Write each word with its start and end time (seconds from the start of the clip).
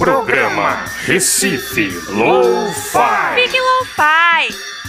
Programa 0.00 0.86
Recife 1.04 1.92
Low-Fi. 2.08 3.34
Fique 3.34 3.58
Lo-Fi. 3.58 4.79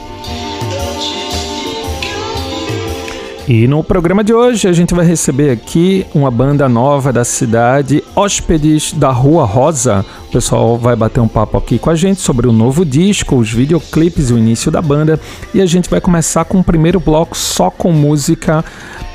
E 3.48 3.66
no 3.66 3.82
programa 3.82 4.26
de 4.26 4.34
hoje 4.34 4.68
a 4.68 4.74
gente 4.74 4.94
vai 4.94 5.06
receber 5.06 5.52
aqui 5.52 6.06
uma 6.14 6.30
banda 6.30 6.68
nova 6.68 7.14
da 7.14 7.24
cidade, 7.24 8.04
Hóspedes 8.14 8.92
da 8.92 9.10
Rua 9.10 9.46
Rosa. 9.46 10.06
O 10.28 10.32
pessoal 10.34 10.78
vai 10.78 10.98
bater 10.98 11.22
um 11.22 11.30
papo 11.30 11.58
aqui 11.58 11.80
com 11.80 11.90
a 11.90 11.96
gente 11.96 12.20
sobre 12.20 12.46
o 12.46 12.52
novo 12.52 12.84
disco, 12.84 13.38
os 13.38 13.50
videoclipes 13.50 14.30
e 14.30 14.34
o 14.34 14.38
início 14.38 14.70
da 14.70 14.82
banda. 14.82 15.18
E 15.54 15.62
a 15.62 15.66
gente 15.66 15.90
vai 15.90 16.02
começar 16.02 16.44
com 16.44 16.60
o 16.60 16.64
primeiro 16.64 17.00
bloco 17.00 17.38
só 17.38 17.70
com 17.70 17.90
música 17.90 18.66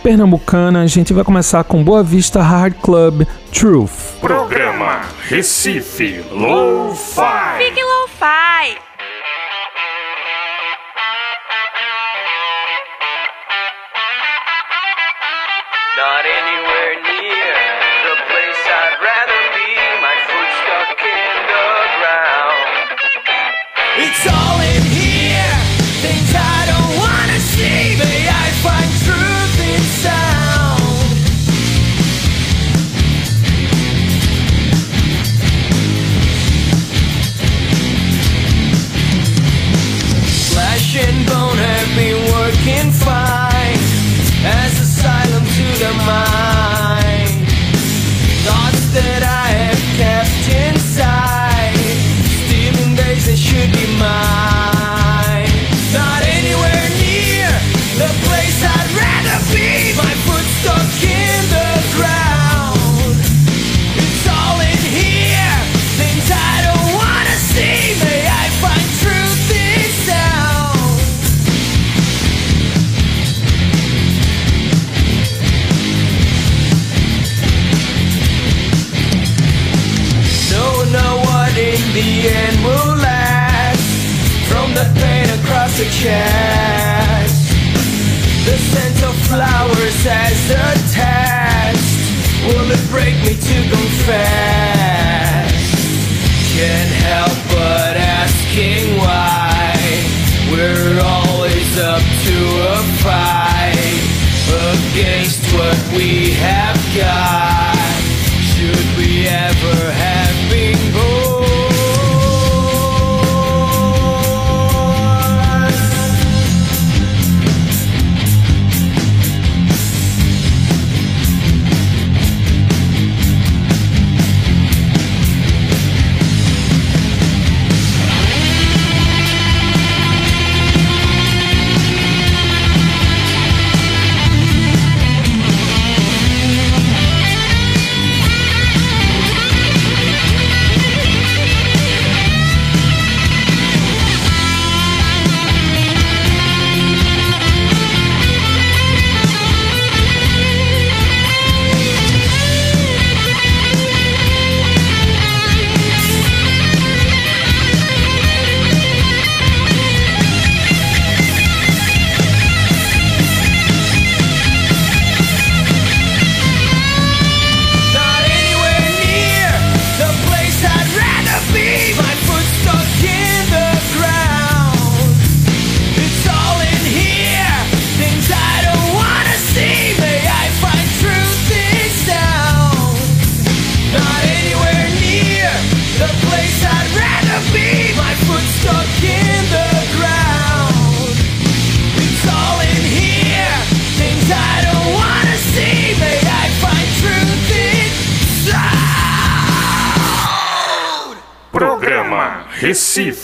pernambucana. 0.02 0.80
A 0.80 0.86
gente 0.86 1.12
vai 1.12 1.24
começar 1.24 1.62
com 1.64 1.84
Boa 1.84 2.02
Vista 2.02 2.40
Hard 2.40 2.72
Club 2.80 3.26
Truth. 3.52 4.18
Programa 4.18 5.02
Recife 5.28 6.24
Low-Fi. 6.32 7.58
Fique 7.58 7.82
Lo-Fi. 7.82 8.52
Not 8.78 8.91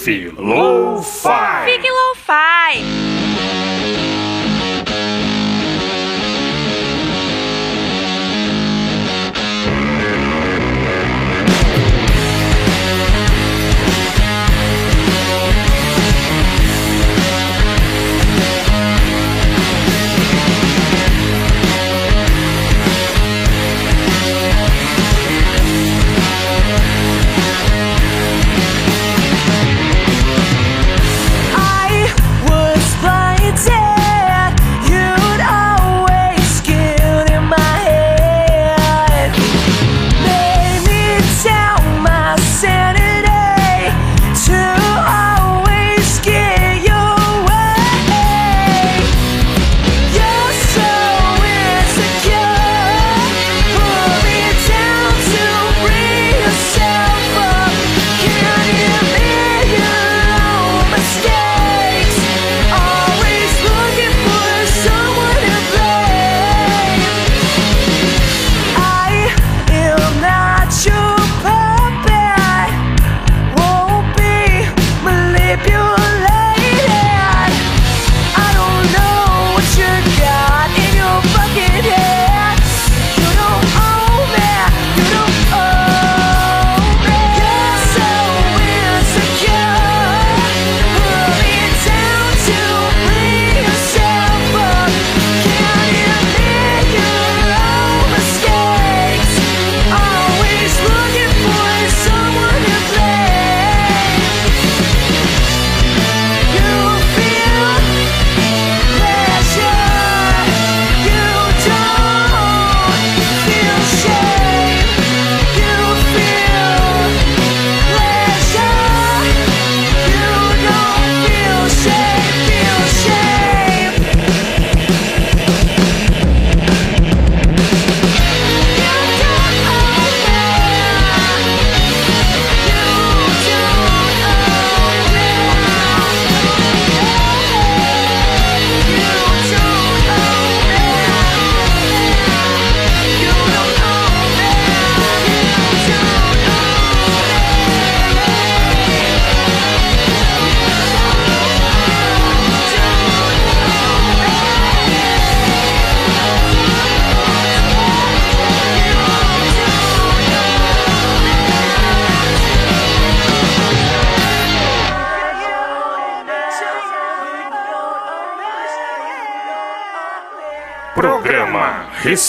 Recife 0.09 0.41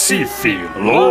Recife 0.10 0.68
Lo-Fi. 0.76 1.09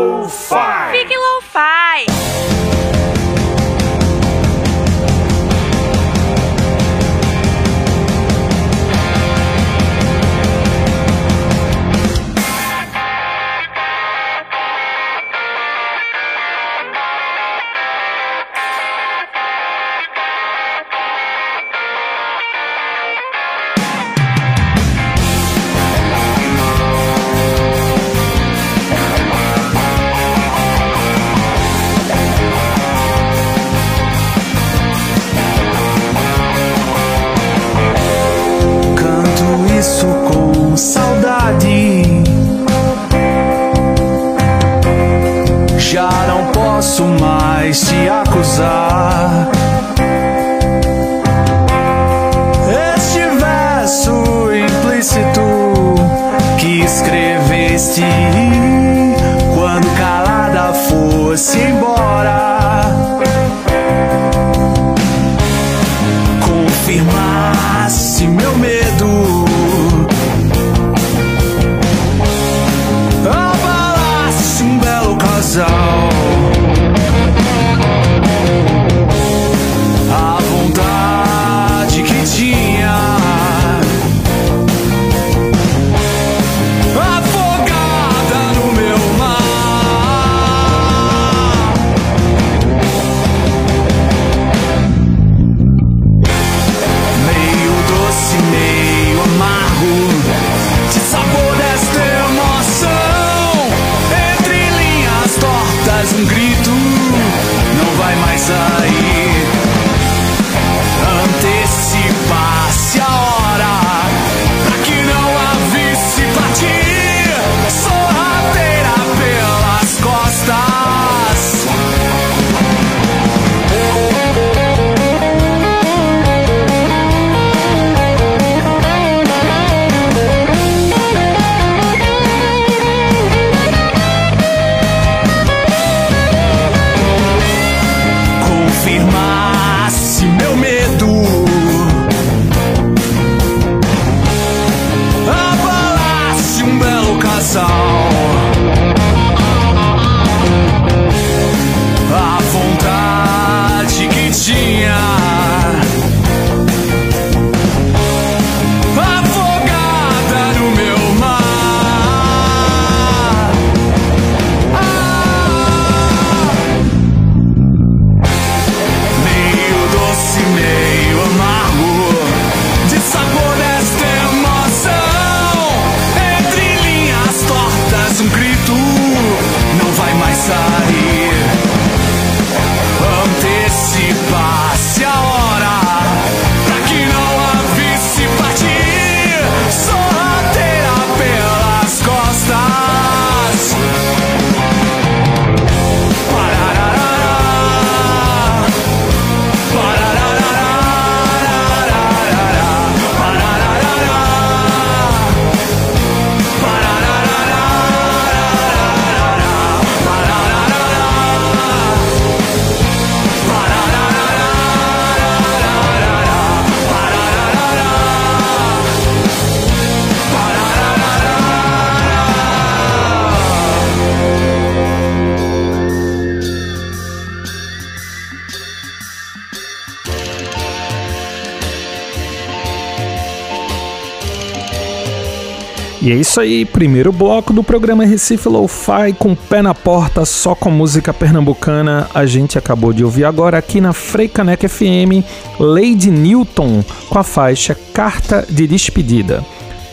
E 236.09 236.11
é 236.11 236.15
isso 236.15 236.41
aí, 236.41 236.65
primeiro 236.65 237.13
bloco 237.13 237.53
do 237.53 237.63
programa 237.63 238.03
Recife 238.03 238.49
Lo-Fi 238.49 239.13
com 239.19 239.35
pé 239.35 239.61
na 239.61 239.75
porta, 239.75 240.25
só 240.25 240.55
com 240.55 240.71
música 240.71 241.13
pernambucana. 241.13 242.09
A 242.15 242.25
gente 242.25 242.57
acabou 242.57 242.95
de 242.95 243.05
ouvir 243.05 243.27
agora 243.27 243.59
aqui 243.59 243.79
na 243.79 243.93
Freicaneca 243.93 244.67
FM 244.67 245.23
Lady 245.61 246.11
Newton 246.11 246.83
com 247.11 247.19
a 247.19 247.23
faixa 247.23 247.77
Carta 247.93 248.47
de 248.49 248.67
Despedida. 248.67 249.45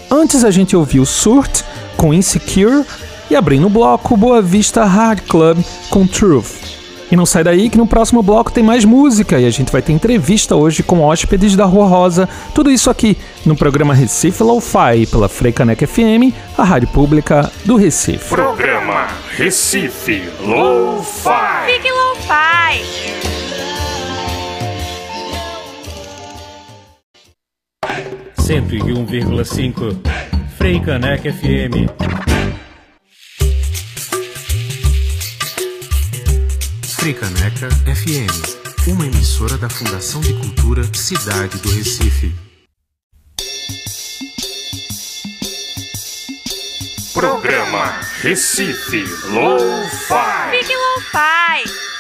Antes 0.10 0.46
a 0.46 0.52
gente 0.52 0.74
ouviu 0.74 1.06
Surt 1.06 1.64
com 1.98 2.14
Insecure 2.14 2.86
e 3.30 3.36
abrindo 3.36 3.68
o 3.68 3.70
bloco 3.70 4.16
Boa 4.16 4.42
Vista 4.42 4.86
Hard 4.86 5.20
Club 5.28 5.62
com 5.90 6.08
Truth. 6.08 6.65
E 7.12 7.16
não 7.16 7.26
sai 7.26 7.44
daí 7.44 7.70
que 7.70 7.78
no 7.78 7.86
próximo 7.86 8.24
bloco 8.24 8.52
tem 8.52 8.64
mais 8.64 8.84
música 8.84 9.40
e 9.40 9.46
a 9.46 9.50
gente 9.50 9.72
vai 9.72 9.82
ter 9.82 9.94
entrevista 9.94 10.56
hoje 10.56 10.82
com 10.82 11.02
hóspedes 11.02 11.56
da 11.56 11.66
Rua 11.66 11.86
Rosa. 11.86 12.28
Tudo 12.54 12.72
isso 12.72 12.90
aqui 12.90 13.18
no 13.46 13.56
programa 13.56 13.94
Recife 13.94 14.42
Lo-Fi 14.42 15.06
pela 15.08 15.30
Freicaneca 15.30 15.86
FM, 15.86 16.34
a 16.58 16.64
rádio 16.64 16.88
pública 16.90 17.52
do 17.64 17.76
Recife. 17.76 18.30
Programa 18.30 19.08
Recife 19.38 20.24
Lo-Fi. 20.42 21.66
Fique 21.68 21.92
Lo-Fi. 21.92 23.16
Cento 28.42 28.76
e 28.76 28.94
um 28.94 29.06
vírgula 29.06 29.44
cinco 29.44 29.96
Frei 30.58 30.80
Caneca 30.80 31.32
FM. 31.32 32.45
Fricaneca 37.06 37.70
FM, 37.86 38.88
uma 38.88 39.06
emissora 39.06 39.56
da 39.60 39.70
Fundação 39.70 40.20
de 40.22 40.34
Cultura 40.34 40.84
Cidade 40.92 41.56
do 41.60 41.70
Recife. 41.70 42.34
Programa 47.14 48.02
Recife 48.24 49.04
Lo-Fi. 49.28 50.58
Fique 50.58 50.76
Lo-Fi. 50.76 51.95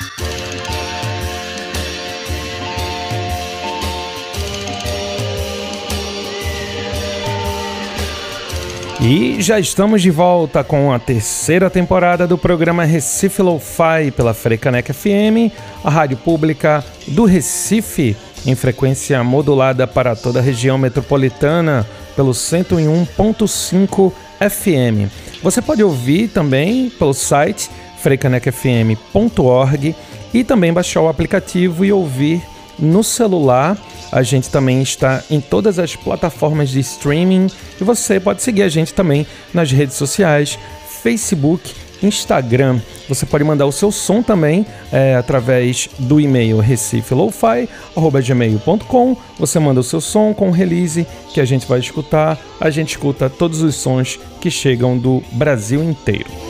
E 9.08 9.40
já 9.40 9.60
estamos 9.60 10.02
de 10.02 10.10
volta 10.10 10.64
com 10.64 10.92
a 10.92 10.98
terceira 10.98 11.70
temporada 11.70 12.26
do 12.26 12.40
programa 12.40 12.84
Recife 12.84 13.40
Lo-Fi 13.40 14.10
pela 14.10 14.34
Frecanec 14.34 14.92
FM, 14.92 15.54
a 15.84 15.92
rádio 15.92 16.18
pública 16.18 16.84
do 17.10 17.24
Recife, 17.24 18.18
em 18.48 18.56
frequência 18.56 19.24
modulada 19.24 19.86
para 19.86 20.16
toda 20.16 20.40
a 20.40 20.42
região 20.42 20.76
metropolitana 20.80 21.86
pelo 22.16 22.32
101.5 22.32 24.12
FM. 24.40 25.08
Você 25.44 25.62
pode 25.62 25.84
ouvir 25.84 26.30
também 26.30 26.90
pelo 26.90 27.14
site 27.14 27.70
frecanecfm.org 28.00 29.96
e 30.34 30.44
também 30.44 30.74
baixar 30.74 31.02
o 31.02 31.10
aplicativo 31.10 31.86
e 31.86 31.92
ouvir 31.92 32.42
no 32.80 33.04
celular. 33.04 33.78
A 34.12 34.24
gente 34.24 34.50
também 34.50 34.82
está 34.82 35.24
em 35.30 35.42
todas 35.42 35.78
as 35.80 35.96
plataformas 35.96 36.70
de 36.70 36.80
streaming 36.80 37.48
e 37.80 37.84
você 37.84 38.20
pode 38.20 38.42
seguir 38.42 38.64
a 38.64 38.70
gente 38.70 38.94
também 38.94 39.28
nas 39.54 39.72
redes 39.72 39.96
sociais, 39.96 40.58
Facebook, 41.02 41.74
Instagram. 42.02 42.80
Você 43.08 43.24
pode 43.26 43.44
mandar 43.44 43.66
o 43.66 43.72
seu 43.72 43.92
som 43.92 44.22
também 44.22 44.64
é, 44.92 45.16
através 45.16 45.90
do 46.00 46.20
e-mail 46.20 46.60
recifelofi.gmail.com. 46.60 49.18
Você 49.40 49.60
manda 49.60 49.80
o 49.80 49.84
seu 49.84 50.02
som 50.02 50.34
com 50.34 50.52
release 50.52 51.08
que 51.34 51.40
a 51.40 51.46
gente 51.46 51.66
vai 51.68 51.80
escutar. 51.80 52.38
A 52.60 52.70
gente 52.70 52.90
escuta 52.92 53.30
todos 53.30 53.62
os 53.62 53.76
sons 53.76 54.20
que 54.40 54.52
chegam 54.52 54.98
do 54.98 55.22
Brasil 55.34 55.84
inteiro. 55.84 56.45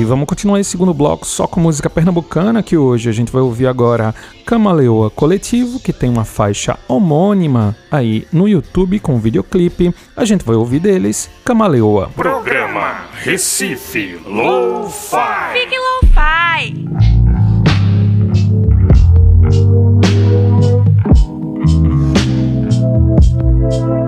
E 0.00 0.04
vamos 0.04 0.26
continuar 0.26 0.58
esse 0.58 0.70
segundo 0.70 0.94
bloco 0.94 1.26
só 1.26 1.46
com 1.46 1.60
música 1.60 1.90
pernambucana, 1.90 2.62
que 2.62 2.74
hoje 2.74 3.10
a 3.10 3.12
gente 3.12 3.30
vai 3.30 3.42
ouvir 3.42 3.66
agora 3.66 4.14
Camaleoa 4.46 5.10
Coletivo, 5.10 5.78
que 5.78 5.92
tem 5.92 6.08
uma 6.08 6.24
faixa 6.24 6.78
homônima 6.88 7.76
aí 7.90 8.26
no 8.32 8.48
YouTube 8.48 8.98
com 8.98 9.20
videoclipe. 9.20 9.94
A 10.16 10.24
gente 10.24 10.42
vai 10.42 10.56
ouvir 10.56 10.78
deles 10.80 11.28
Camaleoa. 11.44 12.08
Programa 12.16 13.08
Recife 13.12 14.18
Lo-Fi. 14.24 15.52
Fique 15.52 15.76
Lo-Fi. 15.76 16.88
Pela 23.70 23.99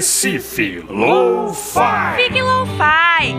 Recife 0.00 0.82
Lo-Fi. 0.88 2.16
Fique 2.16 2.40
Lo-Fi. 2.40 3.36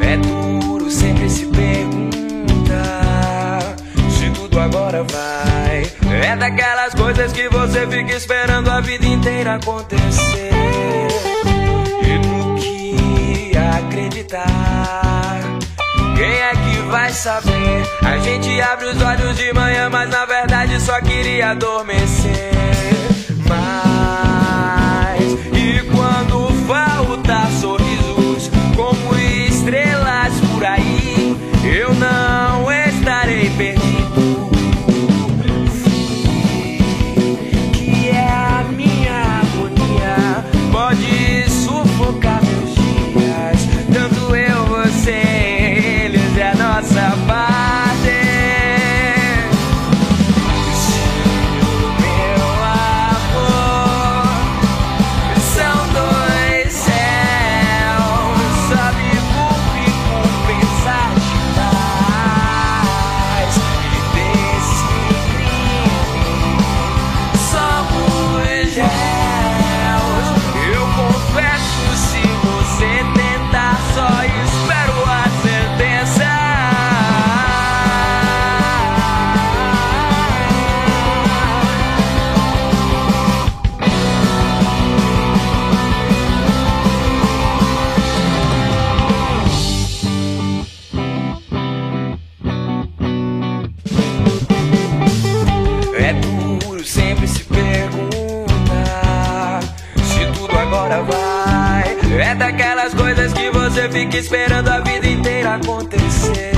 É 0.00 0.16
duro 0.18 0.88
sempre 0.88 1.28
se 1.28 1.46
perguntar 1.46 2.14
se 4.08 4.30
tudo 4.30 4.60
agora 4.60 5.02
vai. 5.02 5.92
É 6.22 6.36
daquelas 6.36 6.94
coisas 6.94 7.32
que 7.32 7.48
você 7.48 7.84
fica 7.88 8.14
esperando 8.14 8.70
a 8.70 8.80
vida 8.80 9.06
inteira 9.06 9.56
acontecer. 9.56 10.52
E 12.00 12.18
no 12.28 12.54
que 12.60 13.50
acreditar. 13.56 15.13
Quem 16.24 16.32
é 16.32 16.52
que 16.52 16.78
vai 16.88 17.12
saber? 17.12 17.82
A 18.02 18.16
gente 18.16 18.58
abre 18.58 18.86
os 18.86 19.02
olhos 19.02 19.36
de 19.36 19.52
manhã, 19.52 19.90
mas 19.90 20.08
na 20.08 20.24
verdade 20.24 20.80
só 20.80 20.98
queria 21.02 21.50
adormecer. 21.50 22.50
Mas 23.46 25.20
e 25.52 25.82
quando 25.94 26.48
falta 26.66 27.46
sorrisos 27.60 28.50
como 28.74 29.14
estrelas 29.18 30.32
por 30.50 30.64
aí, 30.64 31.36
eu 31.62 31.92
não 31.92 32.53
fica 104.04 104.18
esperando 104.18 104.68
a 104.68 104.80
vida 104.80 105.06
inteira 105.06 105.54
acontecer. 105.54 106.52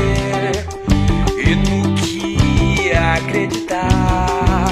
E 1.39 1.57
tu 1.57 1.95
que 1.95 2.93
acreditar. 2.93 4.67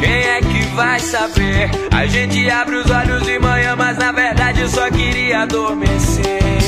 Quem 0.00 0.10
é 0.10 0.40
que 0.40 0.62
vai 0.74 0.98
saber? 1.00 1.70
A 1.90 2.06
gente 2.06 2.48
abre 2.50 2.76
os 2.76 2.90
olhos 2.90 3.22
de 3.24 3.38
manhã, 3.38 3.76
mas 3.76 3.98
na 3.98 4.12
verdade 4.12 4.68
só 4.70 4.90
queria 4.90 5.42
adormecer. 5.42 6.61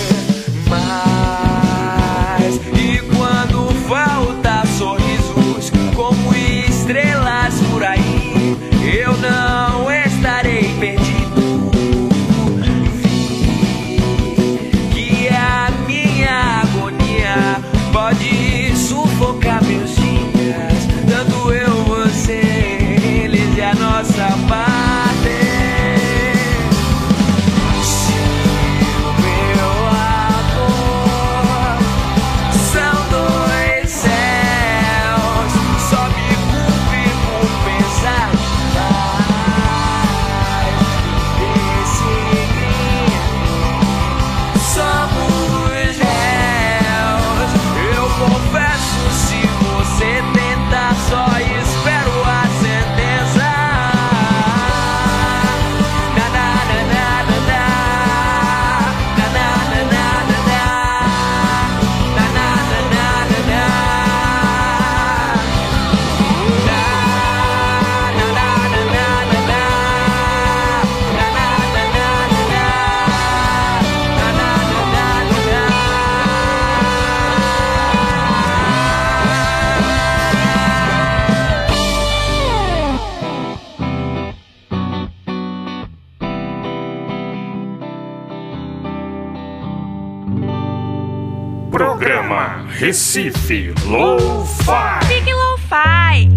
Recife 92.85 93.73
Lo-Fi. 93.87 95.07
Big 95.09 95.25
Lo-Fi. 95.33 96.29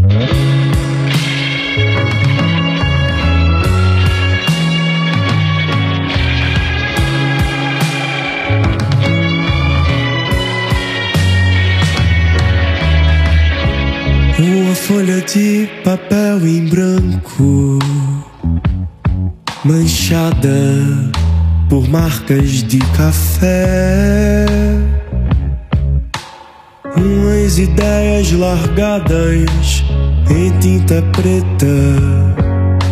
Uma 14.39 14.75
folha 14.75 15.19
de 15.23 15.67
papel 15.83 16.47
em 16.47 16.65
branco, 16.69 17.77
manchada 19.65 21.11
por 21.69 21.89
marcas 21.89 22.63
de 22.63 22.79
café. 22.95 24.45
Ideias 27.59 28.31
largadas 28.33 29.83
em 30.29 30.51
tinta 30.59 31.01
preta, 31.11 31.65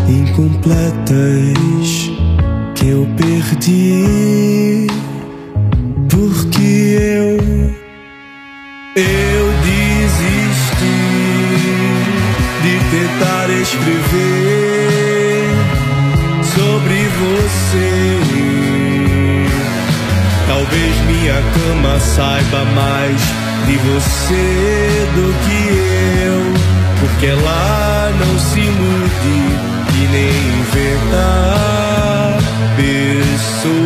incompletas, 0.10 2.10
que 2.74 2.88
eu 2.88 3.08
perdi. 3.16 4.88
Porque 6.10 6.98
eu 6.98 7.38
eu 8.96 9.54
desisti 9.62 10.98
de 12.64 12.80
tentar 12.90 13.48
escrever 13.62 15.46
sobre 16.56 17.08
você. 17.20 17.92
Talvez 20.48 20.96
minha 21.06 21.40
cama 21.54 22.00
saiba 22.00 22.66
mais 22.74 23.22
de 23.66 23.78
você 23.78 25.08
do 25.16 25.34
que 25.44 25.60
eu, 26.24 26.42
porque 27.00 27.26
ela 27.28 28.12
não 28.20 28.40
se 28.40 28.60
ilude 28.60 29.38
e 29.94 30.08
nem 30.12 30.34
inventa 30.60 31.26
pessoas. 32.78 33.86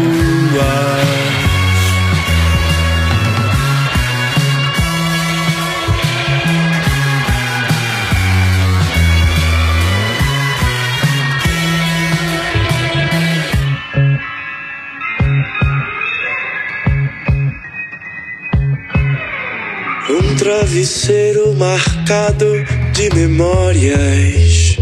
Travesseiro 20.39 21.53
marcado 21.53 22.45
de 22.93 23.13
memórias, 23.13 24.77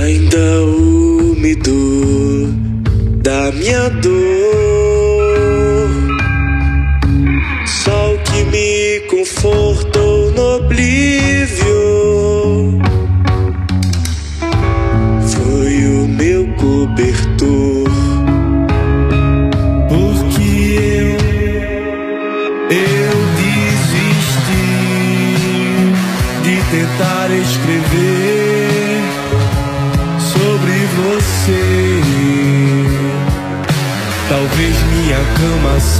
ainda 0.00 0.62
úmido 0.64 2.48
da 3.22 3.52
minha 3.52 3.90
dor. 3.90 4.81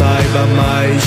Saiba 0.02 0.44
mais 0.56 1.01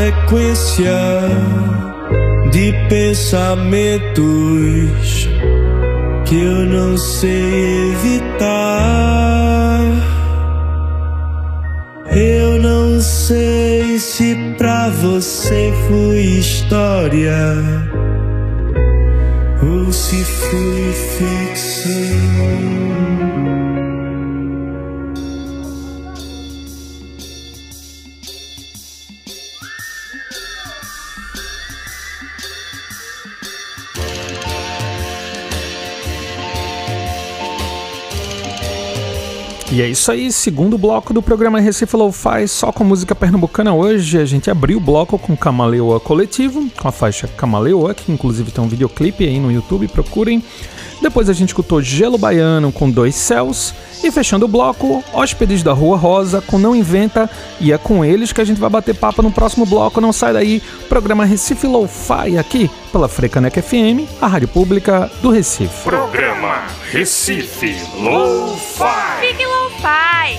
sequência 0.00 0.98
de 2.50 2.72
pensamentos 2.88 4.18
que 6.24 6.40
eu 6.40 6.64
não 6.64 6.96
sei 6.96 7.90
evitar. 7.92 8.80
Se 14.20 14.34
pra 14.56 14.88
você 14.88 15.72
fui 15.86 16.38
história 16.38 17.54
ou 19.62 19.92
se 19.92 20.24
fui 20.24 20.92
ficção. 21.18 22.40
E 39.80 39.82
é 39.82 39.88
isso 39.88 40.12
aí, 40.12 40.30
segundo 40.30 40.76
bloco 40.76 41.14
do 41.14 41.22
programa 41.22 41.58
Recife 41.58 41.96
Lo-Fi, 41.96 42.46
só 42.46 42.70
com 42.70 42.84
música 42.84 43.14
pernambucana 43.14 43.72
hoje. 43.72 44.18
A 44.18 44.26
gente 44.26 44.50
abriu 44.50 44.76
o 44.76 44.80
bloco 44.80 45.18
com 45.18 45.34
Camaleoa 45.34 45.98
Coletivo, 45.98 46.68
com 46.78 46.86
a 46.86 46.92
faixa 46.92 47.26
Camaleoa, 47.26 47.94
que 47.94 48.12
inclusive 48.12 48.50
tem 48.50 48.62
um 48.62 48.68
videoclipe 48.68 49.24
aí 49.24 49.40
no 49.40 49.50
YouTube, 49.50 49.88
procurem. 49.88 50.44
Depois 51.00 51.30
a 51.30 51.32
gente 51.32 51.48
escutou 51.48 51.80
Gelo 51.80 52.18
Baiano 52.18 52.70
com 52.70 52.90
Dois 52.90 53.14
Céus. 53.14 53.72
E 54.04 54.10
fechando 54.10 54.44
o 54.44 54.48
bloco, 54.48 55.02
Hóspedes 55.14 55.62
da 55.62 55.72
Rua 55.72 55.96
Rosa 55.96 56.42
com 56.42 56.58
Não 56.58 56.76
Inventa. 56.76 57.28
E 57.58 57.72
é 57.72 57.78
com 57.78 58.04
eles 58.04 58.34
que 58.34 58.40
a 58.42 58.44
gente 58.44 58.60
vai 58.60 58.68
bater 58.68 58.94
papo 58.94 59.22
no 59.22 59.30
próximo 59.30 59.64
bloco. 59.64 59.98
Não 59.98 60.12
sai 60.12 60.34
daí, 60.34 60.62
programa 60.90 61.24
Recife 61.24 61.66
Lo-Fi 61.66 62.36
aqui 62.36 62.70
pela 62.92 63.08
Frecanec 63.08 63.62
FM, 63.62 64.06
a 64.20 64.26
rádio 64.26 64.48
pública 64.48 65.10
do 65.22 65.30
Recife. 65.30 65.84
Programa 65.84 66.66
Recife 66.90 67.76
Lo-Fi. 67.98 69.20
Fique 69.26 69.46
Lo-Fi. 69.80 70.38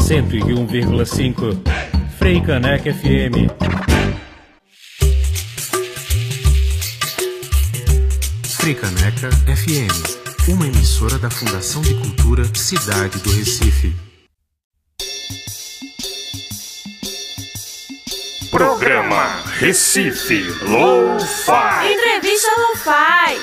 Cento 0.00 0.36
e 0.36 0.54
um 0.54 0.64
vírgula 0.66 1.04
cinco 1.04 1.46
Freicanec 2.16 2.92
FM. 2.92 3.50
Frecaneca 8.44 9.30
FM, 9.30 10.48
uma 10.48 10.66
emissora 10.66 11.18
da 11.18 11.30
Fundação 11.30 11.82
de 11.82 11.94
Cultura 11.94 12.44
Cidade 12.54 13.18
do 13.18 13.30
Recife. 13.32 14.07
Programa 18.58 19.40
Recife 19.60 20.42
Lo-Fi. 20.62 21.92
Entrevista 21.92 22.48
Lo-Fi. 22.58 23.38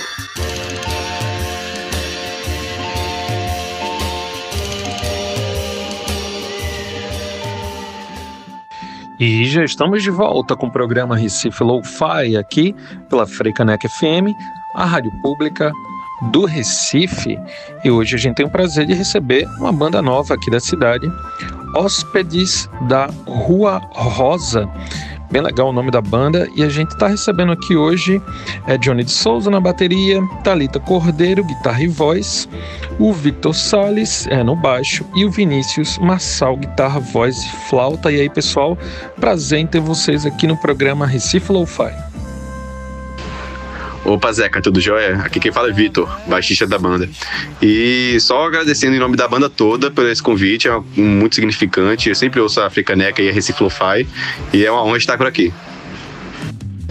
E 9.17 9.45
já 9.45 9.63
estamos 9.63 10.03
de 10.03 10.11
volta 10.11 10.53
com 10.53 10.67
o 10.67 10.71
programa 10.71 11.15
Recife 11.15 11.63
Lo-Fi 11.63 12.35
aqui 12.35 12.75
pela 13.07 13.25
Freicanec 13.25 13.87
FM, 13.87 14.35
a 14.75 14.83
rádio 14.83 15.13
pública 15.21 15.71
do 16.23 16.43
Recife. 16.43 17.39
E 17.85 17.89
hoje 17.89 18.15
a 18.15 18.19
gente 18.19 18.35
tem 18.35 18.45
o 18.45 18.49
prazer 18.49 18.85
de 18.85 18.93
receber 18.93 19.47
uma 19.59 19.71
banda 19.71 20.01
nova 20.01 20.33
aqui 20.33 20.51
da 20.51 20.59
cidade, 20.59 21.09
Hóspedes 21.75 22.69
da 22.87 23.09
Rua 23.27 23.81
Rosa. 23.91 24.69
Bem 25.31 25.41
legal 25.41 25.69
o 25.69 25.73
nome 25.73 25.91
da 25.91 26.01
banda. 26.01 26.47
E 26.55 26.63
a 26.63 26.69
gente 26.69 26.91
está 26.91 27.07
recebendo 27.07 27.51
aqui 27.51 27.75
hoje 27.75 28.21
é 28.67 28.77
Johnny 28.77 29.03
de 29.03 29.11
Souza 29.11 29.49
na 29.49 29.59
bateria, 29.59 30.21
Talita 30.43 30.79
Cordeiro, 30.79 31.43
guitarra 31.43 31.83
e 31.83 31.87
voz, 31.87 32.47
o 32.99 33.11
Victor 33.11 33.53
Salles 33.53 34.27
é, 34.27 34.43
no 34.43 34.55
baixo 34.55 35.05
e 35.15 35.25
o 35.25 35.31
Vinícius 35.31 35.97
Massal, 35.97 36.55
guitarra, 36.55 36.99
voz 36.99 37.43
e 37.43 37.49
flauta. 37.69 38.11
E 38.11 38.21
aí, 38.21 38.29
pessoal, 38.29 38.77
prazer 39.19 39.59
em 39.59 39.67
ter 39.67 39.81
vocês 39.81 40.25
aqui 40.25 40.47
no 40.47 40.55
programa 40.55 41.05
Recife 41.05 41.51
Lo-Fi. 41.51 42.04
Opa, 44.05 44.31
Zeca, 44.31 44.61
tudo 44.61 44.79
jóia? 44.79 45.15
Aqui 45.17 45.39
quem 45.39 45.51
fala 45.51 45.69
é 45.69 45.73
Vitor, 45.73 46.07
baixista 46.27 46.67
da 46.67 46.77
banda. 46.77 47.09
E 47.59 48.17
só 48.19 48.45
agradecendo 48.45 48.95
em 48.95 48.99
nome 48.99 49.17
da 49.17 49.27
banda 49.27 49.49
toda 49.49 49.89
por 49.89 50.05
esse 50.05 50.21
convite, 50.21 50.67
é 50.67 50.79
muito 50.95 51.33
significante. 51.33 52.09
Eu 52.09 52.15
sempre 52.15 52.39
ouço 52.39 52.61
a 52.61 52.67
Africaneca 52.67 53.19
e 53.21 53.29
a 53.29 53.33
Recife 53.33 53.63
Lo-Fi, 53.63 54.07
e 54.53 54.63
é 54.63 54.71
uma 54.71 54.83
honra 54.83 54.97
estar 54.97 55.17
por 55.17 55.25
aqui. 55.25 55.51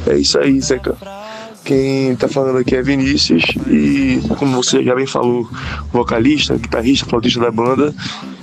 É 0.08 0.16
isso 0.16 0.38
aí, 0.40 0.60
Zeca. 0.60 0.96
Quem 1.64 2.14
tá 2.14 2.28
falando 2.28 2.58
aqui 2.58 2.76
é 2.76 2.82
Vinícius 2.82 3.42
e, 3.66 4.20
como 4.38 4.54
você 4.54 4.82
já 4.82 4.94
bem 4.94 5.06
falou, 5.06 5.48
vocalista, 5.90 6.56
guitarrista, 6.56 7.06
flautista 7.06 7.40
da 7.40 7.50
banda. 7.50 7.94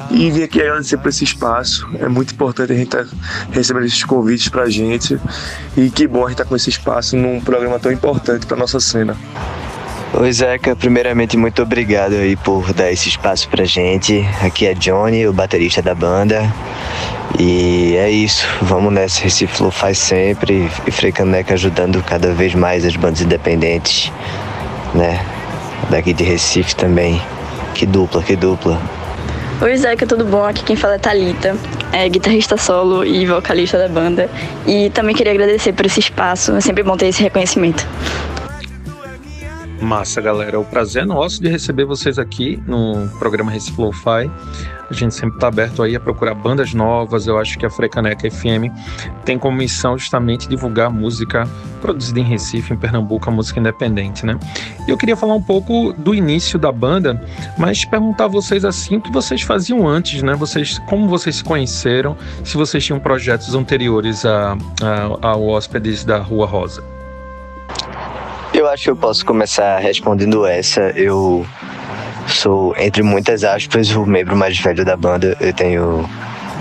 E 0.09 0.31
vim 0.31 0.41
aqui 0.41 0.59
agradecer 0.59 0.97
por 0.97 1.09
esse 1.09 1.23
espaço. 1.23 1.87
É 1.99 2.07
muito 2.07 2.33
importante 2.33 2.73
a 2.73 2.75
gente 2.75 2.87
estar 2.87 3.05
tá 3.05 3.11
recebendo 3.51 3.85
esses 3.85 4.03
convites 4.03 4.49
pra 4.49 4.67
gente. 4.69 5.19
E 5.77 5.91
que 5.91 6.07
bom 6.07 6.25
a 6.25 6.29
gente 6.29 6.33
estar 6.33 6.45
tá 6.45 6.49
com 6.49 6.55
esse 6.55 6.71
espaço 6.71 7.15
num 7.15 7.39
programa 7.39 7.77
tão 7.77 7.91
importante 7.91 8.47
pra 8.47 8.57
nossa 8.57 8.79
cena. 8.79 9.15
Oi 10.13 10.33
Zeca, 10.33 10.75
primeiramente 10.75 11.37
muito 11.37 11.61
obrigado 11.61 12.13
aí 12.13 12.35
por 12.35 12.73
dar 12.73 12.91
esse 12.91 13.07
espaço 13.07 13.47
pra 13.47 13.63
gente. 13.63 14.25
Aqui 14.41 14.65
é 14.65 14.73
Johnny, 14.73 15.27
o 15.27 15.31
baterista 15.31 15.81
da 15.81 15.93
banda. 15.93 16.51
E 17.39 17.95
é 17.95 18.09
isso, 18.09 18.45
vamos 18.61 18.93
nessa. 18.93 19.21
Recife 19.21 19.55
Flow 19.55 19.71
faz 19.71 19.97
sempre 19.97 20.69
e 20.85 20.91
Frecaneca 20.91 21.53
ajudando 21.53 22.01
cada 22.03 22.33
vez 22.33 22.53
mais 22.53 22.85
as 22.85 22.95
bandas 22.95 23.21
independentes, 23.21 24.11
né? 24.93 25.25
Daqui 25.89 26.13
de 26.13 26.23
Recife 26.23 26.75
também. 26.75 27.21
Que 27.73 27.85
dupla, 27.85 28.21
que 28.21 28.35
dupla. 28.35 28.79
Oi 29.61 29.77
Zeca, 29.77 30.07
tudo 30.07 30.25
bom? 30.25 30.43
Aqui 30.43 30.63
quem 30.63 30.75
fala 30.75 30.95
é 30.95 30.97
Thalita, 30.97 31.55
é 31.91 32.09
guitarrista 32.09 32.57
solo 32.57 33.05
e 33.05 33.25
vocalista 33.25 33.77
da 33.77 33.87
banda. 33.87 34.29
E 34.65 34.89
também 34.89 35.15
queria 35.15 35.31
agradecer 35.31 35.73
por 35.73 35.85
esse 35.85 35.99
espaço, 35.99 36.55
é 36.55 36.61
sempre 36.61 36.83
bom 36.83 36.97
ter 36.97 37.07
esse 37.07 37.21
reconhecimento. 37.21 37.87
Massa, 39.79 40.21
galera. 40.21 40.59
O 40.59 40.65
prazer 40.65 41.03
é 41.03 41.05
nosso 41.05 41.41
de 41.41 41.49
receber 41.49 41.85
vocês 41.85 42.19
aqui 42.19 42.61
no 42.67 43.07
programa 43.17 43.51
Recife 43.51 43.81
Lo-Fi. 43.81 44.29
A 44.91 44.93
gente 44.93 45.15
sempre 45.15 45.37
está 45.37 45.47
aberto 45.47 45.81
aí 45.81 45.95
a 45.95 45.99
procurar 46.01 46.35
bandas 46.35 46.73
novas. 46.73 47.25
Eu 47.25 47.39
acho 47.39 47.57
que 47.57 47.65
a 47.65 47.69
Frecaneca 47.69 48.29
FM 48.29 48.67
tem 49.23 49.39
como 49.39 49.55
missão 49.55 49.97
justamente 49.97 50.49
divulgar 50.49 50.91
música 50.91 51.47
produzida 51.81 52.19
em 52.19 52.23
Recife, 52.23 52.73
em 52.73 52.77
Pernambuco, 52.77 53.29
a 53.29 53.31
música 53.31 53.57
independente, 53.57 54.25
né? 54.25 54.37
E 54.85 54.91
eu 54.91 54.97
queria 54.97 55.15
falar 55.15 55.33
um 55.33 55.41
pouco 55.41 55.93
do 55.93 56.13
início 56.13 56.59
da 56.59 56.73
banda, 56.73 57.25
mas 57.57 57.85
perguntar 57.85 58.25
a 58.25 58.27
vocês 58.27 58.65
assim 58.65 58.97
o 58.97 59.01
que 59.01 59.09
vocês 59.11 59.41
faziam 59.41 59.87
antes, 59.87 60.21
né? 60.21 60.35
Vocês, 60.35 60.77
como 60.89 61.07
vocês 61.07 61.37
se 61.37 61.43
conheceram, 61.43 62.17
se 62.43 62.57
vocês 62.57 62.85
tinham 62.85 62.99
projetos 62.99 63.55
anteriores 63.55 64.25
a, 64.25 64.57
a, 64.81 65.29
ao 65.29 65.47
Hóspedes 65.47 66.03
da 66.03 66.17
Rua 66.17 66.45
Rosa. 66.45 66.83
Eu 68.53 68.67
acho 68.67 68.83
que 68.83 68.89
eu 68.89 68.95
posso 68.97 69.25
começar 69.25 69.79
respondendo 69.79 70.45
essa. 70.45 70.81
Eu 70.89 71.45
sou, 72.27 72.75
entre 72.77 73.03
muitas 73.03 73.43
aspas, 73.43 73.95
o 73.95 74.05
membro 74.05 74.35
mais 74.35 74.57
velho 74.57 74.83
da 74.85 74.95
banda. 74.95 75.37
Eu 75.39 75.53
tenho 75.53 76.09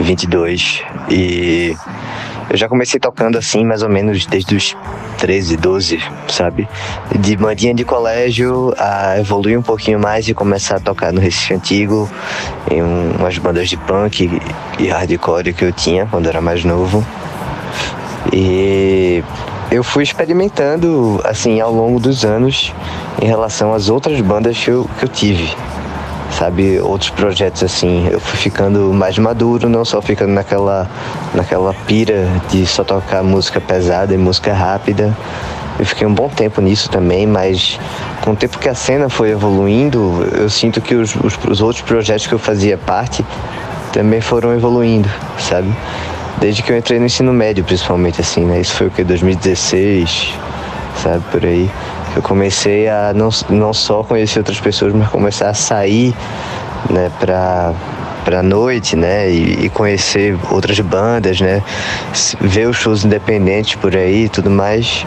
22 0.01 0.83
e 1.09 1.77
eu 2.51 2.57
já 2.57 2.69
comecei 2.69 2.99
tocando 2.99 3.39
assim, 3.39 3.65
mais 3.65 3.83
ou 3.83 3.89
menos 3.89 4.27
desde 4.27 4.57
os 4.57 4.77
13, 5.19 5.57
12, 5.57 6.03
sabe? 6.29 6.69
De 7.17 7.37
bandinha 7.37 7.73
de 7.73 7.85
colégio 7.85 8.75
a 8.77 9.19
evoluir 9.21 9.57
um 9.57 9.63
pouquinho 9.63 10.01
mais 10.01 10.27
e 10.29 10.35
começar 10.35 10.77
a 10.77 10.81
tocar 10.81 11.13
no 11.13 11.21
Recife 11.21 11.55
Antigo, 11.55 12.11
em 12.69 12.83
umas 12.83 13.39
bandas 13.39 13.69
de 13.69 13.77
punk 13.77 14.41
e 14.79 14.89
hardcore 14.89 15.53
que 15.53 15.65
eu 15.65 15.73
tinha 15.73 16.07
quando 16.07 16.29
era 16.29 16.41
mais 16.41 16.65
novo. 16.65 17.07
E 18.33 19.23
eu 19.71 19.85
fui 19.85 20.03
experimentando, 20.03 21.21
assim, 21.25 21.61
ao 21.61 21.73
longo 21.73 22.01
dos 22.01 22.25
anos 22.25 22.75
em 23.23 23.27
relação 23.27 23.73
às 23.73 23.89
outras 23.89 24.21
bandas 24.21 24.59
que 24.59 24.71
eu, 24.71 24.89
que 24.99 25.05
eu 25.05 25.09
tive. 25.09 25.55
Sabe, 26.33 26.81
outros 26.81 27.11
projetos 27.11 27.63
assim, 27.65 28.09
eu 28.09 28.21
fui 28.21 28.39
ficando 28.39 28.93
mais 28.95 29.19
maduro, 29.19 29.69
não 29.69 29.85
só 29.85 30.01
ficando 30.01 30.33
naquela, 30.33 30.89
naquela 31.35 31.75
pira 31.75 32.29
de 32.49 32.65
só 32.67 32.85
tocar 32.85 33.23
música 33.23 33.61
pesada 33.61 34.15
e 34.15 34.17
música 34.17 34.53
rápida. 34.53 35.17
Eu 35.79 35.85
fiquei 35.85 36.07
um 36.07 36.15
bom 36.15 36.29
tempo 36.29 36.61
nisso 36.61 36.89
também, 36.89 37.27
mas 37.27 37.81
com 38.21 38.31
o 38.31 38.37
tempo 38.37 38.59
que 38.59 38.69
a 38.69 38.75
cena 38.75 39.09
foi 39.09 39.31
evoluindo, 39.31 40.25
eu 40.39 40.49
sinto 40.49 40.81
que 40.81 40.95
os, 40.95 41.17
os, 41.17 41.37
os 41.49 41.61
outros 41.61 41.83
projetos 41.83 42.27
que 42.27 42.33
eu 42.33 42.39
fazia 42.39 42.79
parte 42.79 43.25
também 43.93 44.21
foram 44.21 44.53
evoluindo, 44.53 45.11
sabe? 45.39 45.75
Desde 46.41 46.63
que 46.63 46.73
eu 46.73 46.79
entrei 46.79 46.99
no 46.99 47.07
ensino 47.07 47.33
médio, 47.33 47.63
principalmente, 47.63 48.21
assim, 48.21 48.45
né? 48.45 48.61
Isso 48.61 48.75
foi 48.75 48.87
o 48.87 48.91
que? 48.91 49.05
2016, 49.05 50.35
sabe? 51.03 51.23
Por 51.31 51.45
aí. 51.45 51.71
Eu 52.17 52.23
comecei 52.23 52.89
a 52.89 53.13
não, 53.15 53.29
não 53.51 53.73
só 53.73 54.03
conhecer 54.03 54.41
outras 54.41 54.59
pessoas, 54.59 54.93
mas 54.93 55.09
começar 55.09 55.51
a 55.51 55.55
sair, 55.55 56.15
né? 56.89 57.11
Pra, 57.21 57.73
pra 58.25 58.43
noite, 58.43 58.97
né? 58.97 59.31
E, 59.31 59.67
e 59.67 59.69
conhecer 59.69 60.37
outras 60.51 60.81
bandas, 60.81 61.41
né? 61.41 61.63
Ver 62.41 62.69
os 62.69 62.77
shows 62.77 63.05
independentes 63.05 63.77
por 63.77 63.95
aí 63.95 64.25
e 64.25 64.29
tudo 64.29 64.51
mais. 64.51 65.07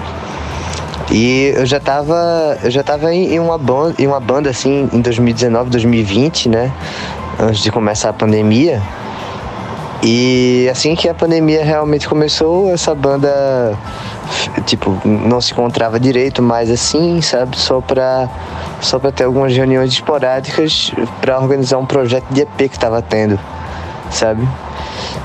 E 1.11 1.53
eu 1.55 1.65
já 1.65 1.79
tava, 1.79 2.57
eu 2.63 2.71
já 2.71 2.83
tava 2.83 3.13
em, 3.13 3.39
uma 3.39 3.57
banda, 3.57 3.95
em 3.99 4.07
uma 4.07 4.19
banda 4.19 4.49
assim 4.49 4.89
em 4.93 5.01
2019, 5.01 5.69
2020, 5.69 6.49
né? 6.49 6.71
Antes 7.39 7.61
de 7.61 7.71
começar 7.71 8.09
a 8.09 8.13
pandemia. 8.13 8.81
E 10.05 10.67
assim 10.69 10.95
que 10.95 11.07
a 11.07 11.13
pandemia 11.13 11.63
realmente 11.63 12.09
começou, 12.09 12.69
essa 12.69 12.93
banda 12.93 13.77
tipo 14.65 15.01
não 15.05 15.39
se 15.39 15.53
encontrava 15.53 15.97
direito 15.97 16.41
mais 16.41 16.69
assim, 16.69 17.21
sabe, 17.21 17.57
só 17.57 17.79
para 17.79 18.27
só 18.81 18.99
para 18.99 19.13
ter 19.13 19.23
algumas 19.23 19.55
reuniões 19.55 19.93
esporádicas 19.93 20.91
para 21.21 21.39
organizar 21.39 21.77
um 21.77 21.85
projeto 21.85 22.25
de 22.31 22.41
EP 22.41 22.57
que 22.57 22.63
estava 22.75 23.01
tendo, 23.01 23.39
sabe? 24.11 24.45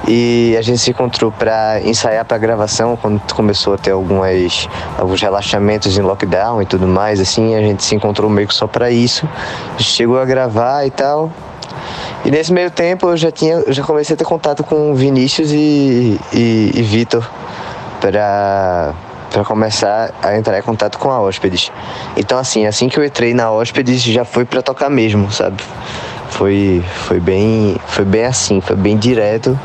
E 0.07 0.55
a 0.57 0.63
gente 0.63 0.79
se 0.79 0.91
encontrou 0.91 1.33
para 1.33 1.81
ensaiar 1.83 2.25
para 2.25 2.39
gravação 2.39 2.97
quando 2.97 3.21
começou 3.35 3.75
a 3.75 3.79
ter 3.79 3.91
algumas 3.91 4.69
alguns 4.97 5.21
relaxamentos 5.21 5.99
em 5.99 6.03
lockdown 6.03 6.63
e 6.63 6.67
tudo 6.67 6.87
mais, 6.87 7.19
assim, 7.19 7.57
a 7.57 7.61
gente 7.61 7.83
se 7.83 7.97
encontrou 7.97 8.31
meio 8.31 8.47
que 8.47 8.55
só 8.55 8.69
para 8.69 8.93
isso. 8.93 9.29
Chegou 9.77 10.21
a 10.21 10.25
gravar 10.25 10.87
e 10.87 10.91
tal. 10.91 11.33
E 12.25 12.31
nesse 12.31 12.53
meio 12.53 12.71
tempo 12.71 13.09
eu 13.09 13.17
já 13.17 13.31
tinha, 13.31 13.65
já 13.69 13.83
comecei 13.83 14.15
a 14.15 14.17
ter 14.17 14.25
contato 14.25 14.65
com 14.65 14.95
Vinícius 14.95 15.51
e, 15.53 16.19
e, 16.33 16.73
e 16.75 16.83
Vitor 16.83 17.29
para 18.01 18.95
para 19.31 19.45
começar 19.45 20.11
a 20.23 20.37
entrar 20.39 20.59
em 20.59 20.63
contato 20.63 20.99
com 20.99 21.11
a 21.11 21.21
hóspedes. 21.21 21.71
Então 22.17 22.39
assim, 22.39 22.67
assim 22.67 22.89
que 22.89 22.99
eu 22.99 23.05
entrei 23.05 23.35
na 23.35 23.51
hóspedes 23.51 24.03
já 24.03 24.25
foi 24.25 24.45
para 24.45 24.63
tocar 24.63 24.89
mesmo, 24.89 25.31
sabe? 25.31 25.63
Foi 26.31 26.83
foi 27.07 27.21
bem 27.21 27.77
foi 27.87 28.05
bem 28.05 28.25
assim, 28.25 28.61
foi 28.61 28.77
bem 28.77 28.97
direto, 28.97 29.59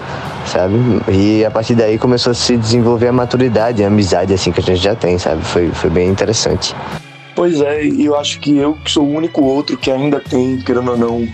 sabe? 0.45 0.75
E 1.07 1.45
a 1.45 1.51
partir 1.51 1.75
daí 1.75 1.97
começou 1.97 2.31
a 2.31 2.33
se 2.33 2.57
desenvolver 2.57 3.07
a 3.07 3.13
maturidade, 3.13 3.83
a 3.83 3.87
amizade 3.87 4.33
assim 4.33 4.51
que 4.51 4.59
a 4.59 4.63
gente 4.63 4.81
já 4.81 4.95
tem, 4.95 5.17
sabe? 5.17 5.43
Foi 5.43 5.69
foi 5.69 5.89
bem 5.89 6.09
interessante. 6.09 6.75
Pois 7.35 7.61
é, 7.61 7.83
e 7.83 8.05
eu 8.05 8.15
acho 8.15 8.39
que 8.39 8.57
eu 8.57 8.75
que 8.75 8.91
sou 8.91 9.03
o 9.03 9.11
único 9.11 9.43
outro 9.43 9.75
que 9.75 9.89
ainda 9.89 10.19
tem, 10.19 10.59
querendo 10.59 10.91
ou 10.91 10.97
não, 10.97 11.27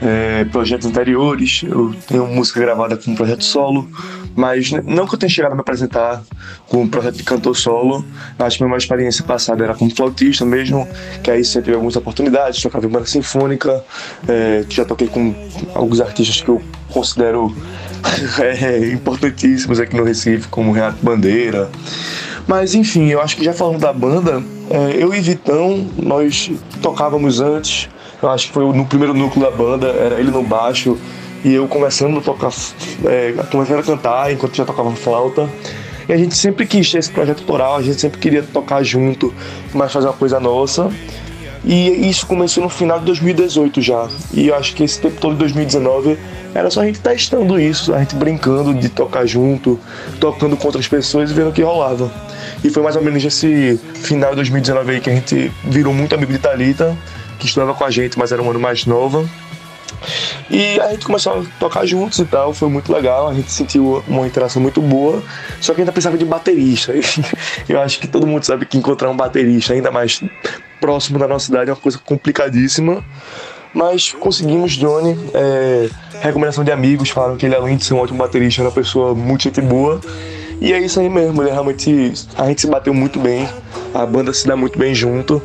é, 0.00 0.44
projetos 0.46 0.86
anteriores. 0.86 1.62
Eu 1.64 1.94
tenho 2.06 2.26
música 2.26 2.60
gravada 2.60 2.96
com 2.96 3.10
um 3.10 3.14
projeto 3.14 3.44
solo, 3.44 3.88
mas 4.34 4.70
não 4.84 5.06
que 5.06 5.14
eu 5.14 5.18
tenha 5.18 5.30
chegado 5.30 5.52
a 5.52 5.54
me 5.54 5.60
apresentar 5.60 6.22
com 6.68 6.82
um 6.82 6.88
projeto 6.88 7.16
de 7.16 7.22
cantor 7.22 7.56
solo. 7.56 8.04
Acho 8.38 8.58
que 8.58 8.64
minha 8.64 8.76
experiência 8.76 9.24
passada 9.24 9.64
era 9.64 9.74
como 9.74 9.94
flautista 9.94 10.44
mesmo, 10.44 10.86
que 11.22 11.30
aí 11.30 11.44
sempre 11.44 11.66
tive 11.66 11.74
algumas 11.74 11.96
oportunidades, 11.96 12.62
tocava 12.62 12.86
em 12.86 12.88
banda 12.88 13.06
sinfônica, 13.06 13.84
é, 14.28 14.64
já 14.68 14.84
toquei 14.84 15.08
com 15.08 15.34
alguns 15.74 16.00
artistas 16.00 16.40
que 16.40 16.48
eu 16.48 16.62
considero 16.90 17.54
é, 18.40 18.92
importantíssimos 18.92 19.80
aqui 19.80 19.96
no 19.96 20.04
Recife, 20.04 20.48
como 20.48 20.72
Renato 20.72 20.98
Bandeira. 21.02 21.70
Mas 22.46 22.74
enfim, 22.74 23.08
eu 23.08 23.20
acho 23.20 23.36
que 23.36 23.44
já 23.44 23.52
falando 23.52 23.78
da 23.78 23.92
banda, 23.92 24.42
é, 24.70 25.02
eu 25.02 25.14
e 25.14 25.20
Vitão, 25.20 25.86
nós 26.02 26.50
tocávamos 26.80 27.40
antes, 27.40 27.90
eu 28.22 28.30
acho 28.30 28.48
que 28.48 28.52
foi 28.52 28.64
no 28.72 28.84
primeiro 28.86 29.14
núcleo 29.14 29.44
da 29.44 29.50
banda, 29.50 29.88
era 29.88 30.20
ele 30.20 30.30
no 30.30 30.42
baixo 30.42 30.98
e 31.44 31.54
eu 31.54 31.68
começando 31.68 32.18
a 32.18 32.20
tocar, 32.20 32.50
é, 33.04 33.32
começando 33.50 33.78
a 33.78 33.82
cantar 33.82 34.32
enquanto 34.32 34.56
já 34.56 34.64
tocava 34.64 34.90
flauta. 34.92 35.48
E 36.08 36.12
a 36.12 36.16
gente 36.16 36.36
sempre 36.36 36.66
quis 36.66 36.90
ter 36.90 36.98
esse 36.98 37.10
projeto 37.10 37.40
autoral, 37.40 37.76
a 37.76 37.82
gente 37.82 38.00
sempre 38.00 38.18
queria 38.18 38.42
tocar 38.42 38.82
junto, 38.82 39.32
mas 39.74 39.92
fazer 39.92 40.06
uma 40.06 40.14
coisa 40.14 40.40
nossa. 40.40 40.90
E 41.64 42.08
isso 42.08 42.26
começou 42.26 42.62
no 42.62 42.68
final 42.70 42.98
de 42.98 43.04
2018 43.06 43.82
já. 43.82 44.08
E 44.32 44.48
eu 44.48 44.54
acho 44.54 44.74
que 44.74 44.84
esse 44.84 44.98
tempo 45.00 45.20
todo 45.20 45.32
de 45.32 45.40
2019 45.40 46.16
era 46.54 46.70
só 46.70 46.80
a 46.80 46.86
gente 46.86 47.00
testando 47.00 47.60
isso, 47.60 47.92
a 47.92 47.98
gente 47.98 48.14
brincando 48.14 48.72
de 48.72 48.88
tocar 48.88 49.26
junto, 49.26 49.78
tocando 50.18 50.56
com 50.56 50.66
outras 50.66 50.88
pessoas 50.88 51.30
e 51.30 51.34
vendo 51.34 51.50
o 51.50 51.52
que 51.52 51.62
rolava. 51.62 52.10
E 52.64 52.70
foi 52.70 52.82
mais 52.82 52.96
ou 52.96 53.02
menos 53.02 53.22
esse 53.22 53.78
final 53.94 54.30
de 54.30 54.36
2019 54.36 54.92
aí 54.92 55.00
que 55.00 55.10
a 55.10 55.14
gente 55.14 55.52
virou 55.64 55.92
muito 55.92 56.14
amigo 56.14 56.32
de 56.32 56.38
Talita 56.38 56.96
que 57.38 57.46
estudava 57.46 57.74
com 57.74 57.84
a 57.84 57.90
gente, 57.90 58.18
mas 58.18 58.32
era 58.32 58.42
um 58.42 58.50
ano 58.50 58.60
mais 58.60 58.84
nova. 58.86 59.28
E 60.50 60.80
a 60.80 60.90
gente 60.90 61.04
começou 61.04 61.40
a 61.40 61.44
tocar 61.58 61.84
juntos 61.84 62.18
e 62.18 62.24
tal, 62.24 62.54
foi 62.54 62.68
muito 62.68 62.92
legal, 62.92 63.28
a 63.28 63.34
gente 63.34 63.50
sentiu 63.50 64.02
uma 64.06 64.26
interação 64.26 64.62
muito 64.62 64.80
boa, 64.80 65.22
só 65.60 65.74
que 65.74 65.80
ainda 65.80 65.92
precisava 65.92 66.16
de 66.16 66.24
baterista. 66.24 66.92
Eu 67.68 67.80
acho 67.80 67.98
que 67.98 68.06
todo 68.06 68.26
mundo 68.26 68.44
sabe 68.44 68.64
que 68.64 68.78
encontrar 68.78 69.10
um 69.10 69.16
baterista 69.16 69.72
ainda 69.72 69.90
mais 69.90 70.22
próximo 70.80 71.18
da 71.18 71.26
nossa 71.26 71.46
cidade 71.46 71.70
é 71.70 71.72
uma 71.72 71.80
coisa 71.80 71.98
complicadíssima. 71.98 73.04
Mas 73.74 74.12
conseguimos 74.12 74.72
Johnny, 74.72 75.16
é, 75.34 75.90
recomendação 76.20 76.64
de 76.64 76.72
amigos, 76.72 77.10
falaram 77.10 77.36
que 77.36 77.44
ele 77.44 77.54
além 77.54 77.76
de 77.76 77.84
ser 77.84 77.94
um 77.94 77.98
ótimo 77.98 78.18
baterista, 78.18 78.62
era 78.62 78.68
uma 78.68 78.74
pessoa 78.74 79.14
muito 79.14 79.42
gente 79.42 79.60
boa. 79.60 80.00
E 80.60 80.72
é 80.72 80.80
isso 80.80 80.98
aí 80.98 81.08
mesmo, 81.08 81.42
ele 81.42 81.50
realmente. 81.50 82.12
A 82.36 82.46
gente 82.46 82.62
se 82.62 82.66
bateu 82.66 82.92
muito 82.92 83.20
bem, 83.20 83.48
a 83.94 84.04
banda 84.04 84.32
se 84.32 84.46
dá 84.46 84.56
muito 84.56 84.78
bem 84.78 84.94
junto. 84.94 85.40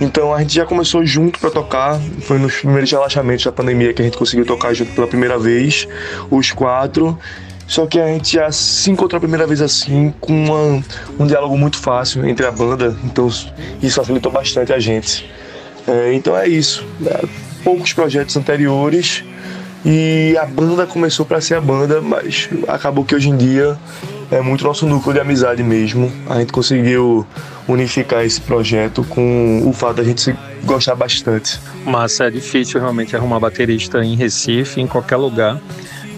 Então 0.00 0.32
a 0.32 0.40
gente 0.40 0.54
já 0.54 0.64
começou 0.64 1.04
junto 1.04 1.38
para 1.38 1.50
tocar, 1.50 2.00
foi 2.20 2.38
nos 2.38 2.54
primeiros 2.54 2.90
relaxamentos 2.90 3.44
da 3.44 3.52
pandemia 3.52 3.92
que 3.92 4.00
a 4.00 4.04
gente 4.04 4.16
conseguiu 4.16 4.46
tocar 4.46 4.72
junto 4.72 4.92
pela 4.92 5.06
primeira 5.06 5.38
vez, 5.38 5.88
os 6.30 6.52
quatro. 6.52 7.18
Só 7.66 7.86
que 7.86 7.98
a 7.98 8.06
gente 8.08 8.34
já 8.34 8.52
se 8.52 8.90
encontrou 8.90 9.16
a 9.16 9.20
primeira 9.20 9.46
vez 9.46 9.62
assim, 9.62 10.12
com 10.20 10.32
uma, 10.32 10.84
um 11.18 11.26
diálogo 11.26 11.56
muito 11.56 11.78
fácil 11.78 12.26
entre 12.26 12.44
a 12.44 12.50
banda, 12.50 12.94
então 13.04 13.26
isso 13.26 13.94
facilitou 13.94 14.30
bastante 14.30 14.72
a 14.72 14.78
gente. 14.78 15.28
É, 15.88 16.12
então 16.12 16.36
é 16.36 16.46
isso. 16.46 16.84
Né? 17.00 17.12
Poucos 17.62 17.92
projetos 17.92 18.36
anteriores 18.36 19.24
e 19.84 20.36
a 20.38 20.44
banda 20.44 20.86
começou 20.86 21.24
para 21.24 21.40
ser 21.40 21.54
a 21.54 21.60
banda, 21.60 22.00
mas 22.00 22.48
acabou 22.68 23.04
que 23.04 23.14
hoje 23.14 23.30
em 23.30 23.36
dia 23.36 23.78
é 24.34 24.40
muito 24.40 24.64
nosso 24.64 24.84
núcleo 24.84 25.14
de 25.14 25.20
amizade 25.20 25.62
mesmo. 25.62 26.12
A 26.28 26.40
gente 26.40 26.52
conseguiu 26.52 27.24
unificar 27.68 28.24
esse 28.24 28.40
projeto 28.40 29.04
com 29.04 29.62
o 29.64 29.72
fato 29.72 29.96
da 29.96 30.04
gente 30.04 30.20
se 30.20 30.36
gostar 30.64 30.96
bastante. 30.96 31.60
Mas 31.84 32.18
é 32.18 32.30
difícil 32.30 32.80
realmente 32.80 33.14
arrumar 33.14 33.38
baterista 33.38 34.04
em 34.04 34.16
Recife, 34.16 34.80
em 34.80 34.88
qualquer 34.88 35.16
lugar. 35.16 35.60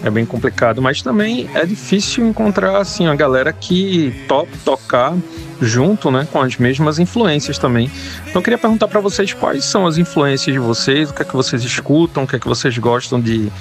É 0.03 0.09
bem 0.09 0.25
complicado, 0.25 0.81
mas 0.81 1.01
também 1.01 1.49
é 1.53 1.65
difícil 1.65 2.27
encontrar 2.27 2.77
assim 2.77 3.07
a 3.07 3.15
galera 3.15 3.53
que 3.53 4.13
top 4.27 4.49
tocar 4.65 5.15
junto, 5.59 6.09
né, 6.11 6.27
com 6.31 6.41
as 6.41 6.57
mesmas 6.57 6.99
influências 6.99 7.57
também. 7.57 7.89
Então 8.21 8.39
eu 8.39 8.41
queria 8.41 8.59
perguntar 8.59 8.87
para 8.87 8.99
vocês 8.99 9.33
quais 9.33 9.65
são 9.65 9.85
as 9.85 9.97
influências 9.97 10.53
de 10.53 10.59
vocês, 10.59 11.09
o 11.09 11.13
que 11.13 11.21
é 11.21 11.25
que 11.25 11.35
vocês 11.35 11.63
escutam, 11.63 12.23
o 12.23 12.27
que 12.27 12.35
é 12.35 12.39
que 12.39 12.47
vocês 12.47 12.77
gostam 12.77 13.19
de, 13.19 13.51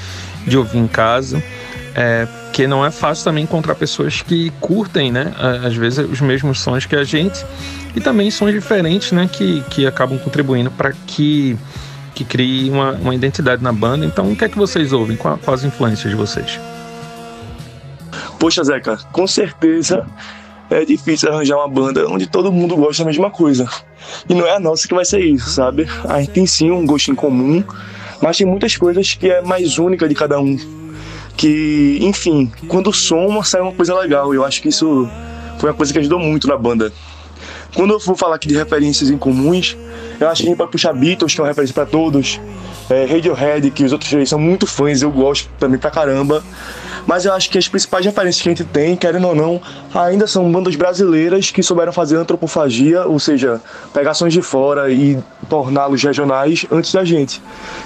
de 0.46 0.56
ouvir 0.56 0.78
em 0.78 0.86
casa. 0.86 1.42
É, 1.94 2.28
porque 2.56 2.66
não 2.66 2.82
é 2.82 2.90
fácil 2.90 3.22
também 3.22 3.44
encontrar 3.44 3.74
pessoas 3.74 4.22
que 4.22 4.48
curtem, 4.62 5.12
né? 5.12 5.34
Às 5.62 5.76
vezes 5.76 5.98
os 5.98 6.22
mesmos 6.22 6.58
sons 6.58 6.86
que 6.86 6.96
a 6.96 7.04
gente 7.04 7.44
e 7.94 8.00
também 8.00 8.30
sons 8.30 8.50
diferentes, 8.50 9.12
né? 9.12 9.28
Que, 9.30 9.60
que 9.68 9.86
acabam 9.86 10.18
contribuindo 10.18 10.70
para 10.70 10.94
que, 11.06 11.54
que 12.14 12.24
crie 12.24 12.70
uma, 12.70 12.92
uma 12.92 13.14
identidade 13.14 13.62
na 13.62 13.74
banda. 13.74 14.06
Então, 14.06 14.32
o 14.32 14.34
que 14.34 14.42
é 14.42 14.48
que 14.48 14.56
vocês 14.56 14.94
ouvem? 14.94 15.18
Quais 15.18 15.46
as 15.46 15.64
influências 15.64 16.08
de 16.08 16.16
vocês? 16.16 16.58
Poxa, 18.40 18.64
Zeca, 18.64 18.96
com 19.12 19.26
certeza 19.26 20.06
é 20.70 20.82
difícil 20.82 21.30
arranjar 21.30 21.58
uma 21.58 21.68
banda 21.68 22.08
onde 22.08 22.26
todo 22.26 22.50
mundo 22.50 22.74
gosta 22.74 23.04
da 23.04 23.10
mesma 23.10 23.30
coisa. 23.30 23.68
E 24.26 24.32
não 24.32 24.46
é 24.46 24.56
a 24.56 24.60
nossa 24.60 24.88
que 24.88 24.94
vai 24.94 25.04
ser 25.04 25.20
isso, 25.20 25.50
sabe? 25.50 25.86
A 26.08 26.20
gente 26.20 26.30
tem 26.30 26.46
sim 26.46 26.70
um 26.70 26.86
gosto 26.86 27.10
em 27.10 27.14
comum, 27.14 27.62
mas 28.22 28.38
tem 28.38 28.46
muitas 28.46 28.78
coisas 28.78 29.12
que 29.12 29.30
é 29.30 29.42
mais 29.42 29.76
única 29.76 30.08
de 30.08 30.14
cada 30.14 30.40
um 30.40 30.85
que, 31.36 31.98
enfim, 32.00 32.50
quando 32.68 32.92
soma 32.92 33.44
sai 33.44 33.60
uma 33.60 33.72
coisa 33.72 33.94
legal. 33.98 34.32
Eu 34.34 34.44
acho 34.44 34.62
que 34.62 34.68
isso 34.68 35.08
foi 35.58 35.70
uma 35.70 35.76
coisa 35.76 35.92
que 35.92 35.98
ajudou 35.98 36.18
muito 36.18 36.46
na 36.48 36.56
banda. 36.56 36.92
Quando 37.74 37.92
eu 37.92 37.98
vou 37.98 38.16
falar 38.16 38.36
aqui 38.36 38.48
de 38.48 38.56
referências 38.56 39.10
em 39.10 39.18
comuns, 39.18 39.76
eu 40.18 40.28
acho 40.28 40.42
que 40.42 40.48
a 40.48 40.50
gente 40.50 40.58
pode 40.58 40.70
puxar 40.70 40.94
Beatles, 40.94 41.34
que 41.34 41.40
é 41.40 41.42
uma 41.42 41.48
referência 41.48 41.74
para 41.74 41.84
todos, 41.84 42.40
é, 42.88 43.04
Radiohead, 43.04 43.70
que 43.70 43.84
os 43.84 43.92
outros 43.92 44.10
três 44.10 44.28
são 44.28 44.38
muito 44.38 44.66
fãs, 44.66 45.02
eu 45.02 45.10
gosto 45.10 45.50
também 45.58 45.78
pra 45.78 45.90
caramba. 45.90 46.42
Mas 47.06 47.24
eu 47.24 47.32
acho 47.32 47.48
que 47.48 47.56
as 47.56 47.68
principais 47.68 48.04
referências 48.04 48.42
que 48.42 48.48
a 48.48 48.52
gente 48.52 48.64
tem, 48.64 48.96
querendo 48.96 49.28
ou 49.28 49.34
não, 49.34 49.60
ainda 49.94 50.26
são 50.26 50.50
bandas 50.50 50.74
brasileiras 50.74 51.50
que 51.50 51.62
souberam 51.62 51.92
fazer 51.92 52.16
antropofagia, 52.16 53.06
ou 53.06 53.18
seja, 53.20 53.60
pegar 53.94 54.12
sons 54.14 54.32
de 54.32 54.42
fora 54.42 54.90
e 54.90 55.18
torná-los 55.48 56.02
regionais 56.02 56.66
antes 56.70 56.92
da 56.92 57.04
gente. 57.04 57.40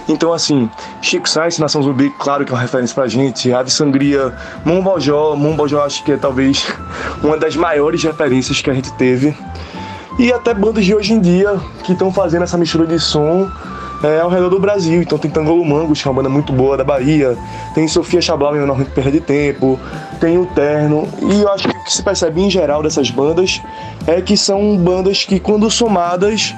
Então, 0.08 0.32
assim, 0.32 0.70
Chico 1.02 1.28
Science, 1.28 1.60
Nação 1.60 1.82
Zumbi, 1.82 2.10
claro 2.18 2.44
que 2.44 2.52
é 2.52 2.54
uma 2.54 2.62
referência 2.62 2.94
pra 2.94 3.06
gente. 3.06 3.52
Ave 3.52 3.70
Sangria, 3.70 4.34
Mombojó, 4.64 5.36
Mombojó 5.36 5.82
acho 5.84 6.02
que 6.02 6.12
é 6.12 6.16
talvez 6.16 6.66
uma 7.22 7.36
das 7.36 7.54
maiores 7.54 8.02
referências 8.02 8.62
que 8.62 8.70
a 8.70 8.74
gente 8.74 8.92
teve. 8.94 9.36
E 10.18 10.32
até 10.32 10.52
bandas 10.52 10.84
de 10.84 10.94
hoje 10.94 11.12
em 11.12 11.20
dia 11.20 11.58
que 11.84 11.92
estão 11.92 12.12
fazendo 12.12 12.42
essa 12.42 12.58
mistura 12.58 12.86
de 12.86 12.98
som 12.98 13.50
é, 14.02 14.20
ao 14.20 14.28
redor 14.28 14.48
do 14.48 14.58
Brasil. 14.58 15.02
Então 15.02 15.18
tem 15.18 15.30
Tangolo 15.30 15.64
Mangos, 15.64 16.00
que 16.00 16.08
é 16.08 16.10
uma 16.10 16.16
banda 16.22 16.28
muito 16.28 16.52
boa 16.52 16.76
da 16.76 16.84
Bahia, 16.84 17.36
tem 17.74 17.86
Sofia 17.88 18.20
Chablau, 18.20 18.52
Menor 18.52 18.76
Muito 18.76 18.92
Perda 18.92 19.10
de 19.10 19.20
Tempo, 19.20 19.78
tem 20.20 20.38
o 20.38 20.46
Terno, 20.46 21.08
e 21.22 21.42
eu 21.42 21.48
acho 21.50 21.68
que 21.68 21.76
o 21.76 21.84
que 21.84 21.92
se 21.92 22.02
percebe 22.02 22.40
em 22.40 22.50
geral 22.50 22.82
dessas 22.82 23.10
bandas 23.10 23.60
é 24.06 24.20
que 24.20 24.36
são 24.36 24.76
bandas 24.76 25.24
que, 25.24 25.38
quando 25.38 25.70
somadas, 25.70 26.54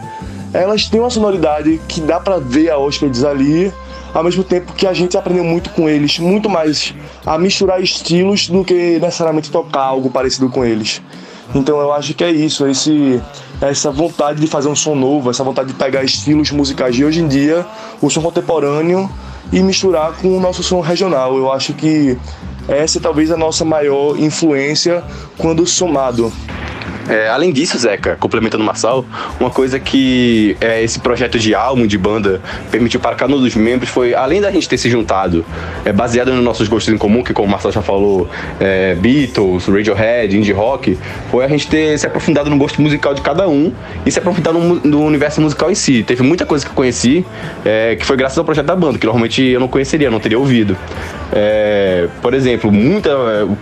elas 0.52 0.88
têm 0.88 1.00
uma 1.00 1.10
sonoridade 1.10 1.80
que 1.88 2.00
dá 2.00 2.20
para 2.20 2.38
ver 2.38 2.70
a 2.70 2.78
hóspedes 2.78 3.24
ali, 3.24 3.72
ao 4.12 4.22
mesmo 4.22 4.44
tempo 4.44 4.72
que 4.74 4.86
a 4.86 4.92
gente 4.92 5.16
aprendeu 5.16 5.44
muito 5.44 5.70
com 5.70 5.88
eles, 5.88 6.18
muito 6.18 6.48
mais 6.48 6.94
a 7.24 7.38
misturar 7.38 7.82
estilos 7.82 8.48
do 8.48 8.62
que 8.62 8.98
necessariamente 9.00 9.50
tocar 9.50 9.82
algo 9.82 10.10
parecido 10.10 10.50
com 10.50 10.64
eles. 10.64 11.00
Então 11.54 11.80
eu 11.80 11.92
acho 11.92 12.14
que 12.14 12.24
é 12.24 12.30
isso, 12.30 12.66
esse, 12.66 13.20
essa 13.60 13.90
vontade 13.90 14.40
de 14.40 14.46
fazer 14.46 14.68
um 14.68 14.76
som 14.76 14.94
novo, 14.94 15.30
essa 15.30 15.44
vontade 15.44 15.68
de 15.68 15.74
pegar 15.74 16.02
estilos 16.02 16.50
musicais 16.50 16.94
de 16.94 17.04
hoje 17.04 17.20
em 17.20 17.28
dia, 17.28 17.66
o 18.00 18.08
som 18.08 18.22
contemporâneo 18.22 19.10
e 19.52 19.62
misturar 19.62 20.12
com 20.14 20.36
o 20.36 20.40
nosso 20.40 20.62
som 20.62 20.80
regional. 20.80 21.36
Eu 21.36 21.52
acho 21.52 21.74
que 21.74 22.16
essa 22.68 22.98
é 22.98 23.00
talvez 23.00 23.30
a 23.30 23.36
nossa 23.36 23.64
maior 23.64 24.18
influência 24.18 25.02
quando 25.36 25.66
somado. 25.66 26.32
É, 27.08 27.28
além 27.28 27.52
disso, 27.52 27.78
Zeca, 27.78 28.16
complementando 28.18 28.62
o 28.62 28.66
Marçal, 28.66 29.04
uma 29.40 29.50
coisa 29.50 29.78
que 29.80 30.56
é, 30.60 30.82
esse 30.82 31.00
projeto 31.00 31.38
de 31.38 31.54
álbum, 31.54 31.86
de 31.86 31.98
banda, 31.98 32.40
permitiu 32.70 33.00
para 33.00 33.16
cada 33.16 33.34
um 33.34 33.40
dos 33.40 33.54
membros 33.54 33.90
foi, 33.90 34.14
além 34.14 34.40
da 34.40 34.50
gente 34.50 34.68
ter 34.68 34.78
se 34.78 34.88
juntado, 34.88 35.44
é, 35.84 35.92
baseado 35.92 36.32
nos 36.32 36.44
nossos 36.44 36.68
gostos 36.68 36.92
em 36.92 36.98
comum, 36.98 37.22
que 37.22 37.32
como 37.32 37.48
o 37.48 37.50
Marçal 37.50 37.72
já 37.72 37.82
falou, 37.82 38.28
é, 38.60 38.94
Beatles, 38.94 39.66
Radiohead, 39.66 40.36
indie 40.36 40.52
rock, 40.52 40.98
foi 41.30 41.44
a 41.44 41.48
gente 41.48 41.66
ter 41.66 41.98
se 41.98 42.06
aprofundado 42.06 42.48
no 42.48 42.56
gosto 42.56 42.80
musical 42.80 43.14
de 43.14 43.20
cada 43.20 43.48
um 43.48 43.72
e 44.06 44.10
se 44.10 44.18
aprofundar 44.18 44.52
no, 44.52 44.76
no 44.76 45.02
universo 45.02 45.40
musical 45.40 45.70
em 45.70 45.74
si. 45.74 46.02
Teve 46.02 46.22
muita 46.22 46.46
coisa 46.46 46.64
que 46.64 46.70
eu 46.70 46.74
conheci 46.74 47.24
é, 47.64 47.96
que 47.96 48.06
foi 48.06 48.16
graças 48.16 48.38
ao 48.38 48.44
projeto 48.44 48.66
da 48.66 48.76
banda, 48.76 48.98
que 48.98 49.06
normalmente 49.06 49.42
eu 49.42 49.60
não 49.60 49.68
conheceria, 49.68 50.10
não 50.10 50.20
teria 50.20 50.38
ouvido. 50.38 50.76
É, 51.32 52.08
por 52.20 52.34
exemplo, 52.34 52.70
muita 52.70 53.10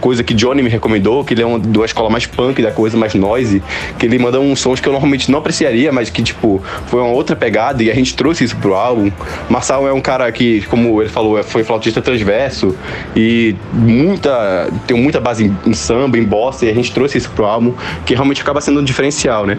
coisa 0.01 0.25
que 0.25 0.35
Johnny 0.35 0.61
me 0.61 0.69
recomendou, 0.69 1.25
que 1.25 1.35
ele 1.35 1.43
é 1.43 1.47
uma, 1.47 1.59
uma 1.59 1.85
escola 1.85 2.11
mais 2.11 2.27
punk, 2.27 2.61
da 2.61 2.73
coisa 2.73 2.97
mais 2.97 3.15
noise, 3.15 3.63
que 3.97 4.07
ele 4.07 4.19
manda 4.19 4.41
uns 4.41 4.59
sons 4.59 4.81
que 4.81 4.89
eu 4.89 4.93
normalmente 4.93 5.31
não 5.31 5.39
apreciaria, 5.39 5.93
mas 5.93 6.11
que, 6.11 6.23
tipo, 6.23 6.61
foi 6.87 7.01
uma 7.01 7.11
outra 7.11 7.37
pegada 7.37 7.83
e 7.83 7.91
a 7.91 7.95
gente 7.95 8.15
trouxe 8.17 8.43
isso 8.43 8.57
pro 8.57 8.75
álbum. 8.75 9.11
Marçal 9.49 9.87
é 9.87 9.93
um 9.93 10.01
cara 10.01 10.31
que, 10.33 10.63
como 10.63 11.01
ele 11.01 11.09
falou, 11.09 11.43
foi 11.45 11.63
flautista 11.63 12.03
transverso 12.03 12.77
e 13.15 13.55
muita, 13.73 14.69
tem 14.87 15.01
muita 15.01 15.21
base 15.21 15.45
em, 15.45 15.57
em 15.65 15.73
samba, 15.73 16.19
em 16.19 16.25
bossa, 16.25 16.67
e 16.67 16.71
a 16.71 16.75
gente 16.75 16.93
trouxe 16.93 17.19
isso 17.19 17.31
pro 17.31 17.45
álbum, 17.45 17.73
que 18.05 18.15
realmente 18.15 18.43
acaba 18.43 18.61
sendo 18.61 18.81
um 18.81 18.85
diferencial, 18.85 19.47
né? 19.47 19.59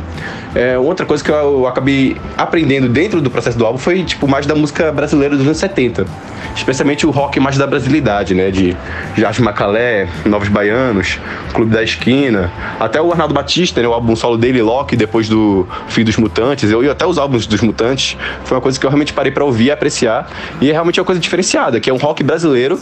É, 0.54 0.78
outra 0.78 1.06
coisa 1.06 1.24
que 1.24 1.32
eu, 1.32 1.66
acabei 1.66 2.18
aprendendo 2.38 2.90
dentro 2.90 3.22
do 3.22 3.32
processo 3.32 3.58
do 3.58 3.66
álbum 3.66 3.78
foi, 3.78 4.04
tipo, 4.04 4.28
mais 4.28 4.46
da 4.46 4.54
música 4.54 4.92
brasileira 4.92 5.38
dos 5.38 5.46
anos 5.46 5.58
70 5.58 6.06
especialmente 6.56 7.06
o 7.06 7.12
rock 7.12 7.40
mais 7.40 7.58
da 7.58 7.66
né? 8.34 8.52
De 8.52 8.76
Jorge 9.16 9.42
Macalé, 9.42 10.08
Novos 10.26 10.50
Baianos, 10.50 11.20
Clube 11.54 11.72
da 11.72 11.84
Esquina, 11.84 12.52
até 12.80 13.02
o 13.02 13.12
Arnaldo 13.12 13.34
Batista, 13.34 13.82
né? 13.82 13.88
O 13.88 13.94
álbum 13.94 14.16
solo 14.16 14.38
dele, 14.38 14.62
Loki, 14.62 14.96
depois 14.96 15.30
do 15.30 15.68
Fim 15.88 16.04
dos 16.04 16.18
Mutantes, 16.18 16.70
eu 16.72 16.84
e 16.84 16.90
até 16.90 17.06
os 17.06 17.18
álbuns 17.18 17.48
dos 17.48 17.62
Mutantes, 17.62 18.18
foi 18.44 18.58
uma 18.58 18.62
coisa 18.62 18.80
que 18.80 18.86
eu 18.86 18.90
realmente 18.90 19.14
parei 19.14 19.32
para 19.32 19.46
ouvir 19.46 19.66
e 19.66 19.72
apreciar, 19.72 20.30
e 20.60 20.70
é 20.70 20.74
realmente 20.74 21.00
uma 21.00 21.06
coisa 21.06 21.22
diferenciada, 21.22 21.80
que 21.80 21.90
é 21.90 21.94
um 21.94 21.98
rock 21.98 22.24
brasileiro 22.24 22.80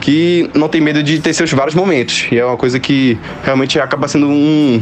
que 0.00 0.48
não 0.54 0.68
tem 0.68 0.80
medo 0.80 1.02
de 1.02 1.18
ter 1.18 1.34
seus 1.34 1.52
vários 1.52 1.74
momentos, 1.74 2.26
e 2.30 2.38
é 2.38 2.44
uma 2.44 2.56
coisa 2.56 2.80
que 2.80 3.18
realmente 3.44 3.78
acaba 3.78 4.08
sendo 4.08 4.26
um 4.26 4.80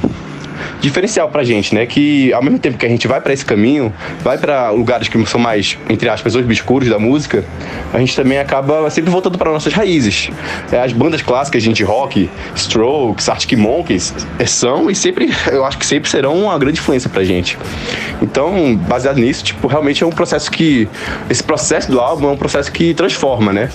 diferencial 0.81 1.29
pra 1.29 1.45
gente, 1.45 1.75
né? 1.75 1.87
Que 1.87 2.33
ao 2.33 2.43
mesmo 2.43 2.59
tempo 2.59 2.79
que 2.79 2.87
a 2.87 2.89
gente 2.89 3.07
vai 3.07 3.21
para 3.21 3.33
esse 3.33 3.45
caminho, 3.45 3.93
vai 4.23 4.39
para 4.39 4.71
lugares 4.71 5.09
que 5.09 5.27
são 5.27 5.41
mais, 5.41 5.79
entre 5.89 6.09
aspas, 6.09 6.35
obscuros 6.35 6.89
da 6.89 6.99
música, 6.99 7.45
a 7.93 7.99
gente 7.99 8.15
também 8.15 8.39
acaba 8.39 8.89
sempre 8.91 9.11
voltando 9.11 9.39
para 9.39 9.51
nossas 9.51 9.73
raízes. 9.73 10.31
É, 10.71 10.81
as 10.81 10.93
bandas 10.93 11.23
clássicas 11.23 11.63
de 11.63 11.85
rock, 11.85 12.31
Strokes, 12.55 13.29
Arctic 13.29 13.59
Monkeys, 13.59 14.15
é, 14.39 14.47
são 14.47 14.91
e 14.91 14.95
sempre, 14.95 15.31
eu 15.51 15.65
acho 15.65 15.79
que 15.79 15.87
sempre 15.87 16.09
serão 16.09 16.37
uma 16.45 16.59
grande 16.59 16.79
influência 16.79 17.09
pra 17.09 17.25
gente. 17.25 17.59
Então, 18.23 18.77
baseado 18.77 19.19
nisso, 19.19 19.45
tipo, 19.45 19.67
realmente 19.67 20.03
é 20.03 20.07
um 20.07 20.11
processo 20.11 20.51
que 20.51 20.89
esse 21.29 21.43
processo 21.43 21.91
do 21.91 22.01
álbum 22.01 22.29
é 22.29 22.33
um 22.33 22.37
processo 22.37 22.71
que 22.71 22.95
transforma, 22.95 23.53
né? 23.53 23.71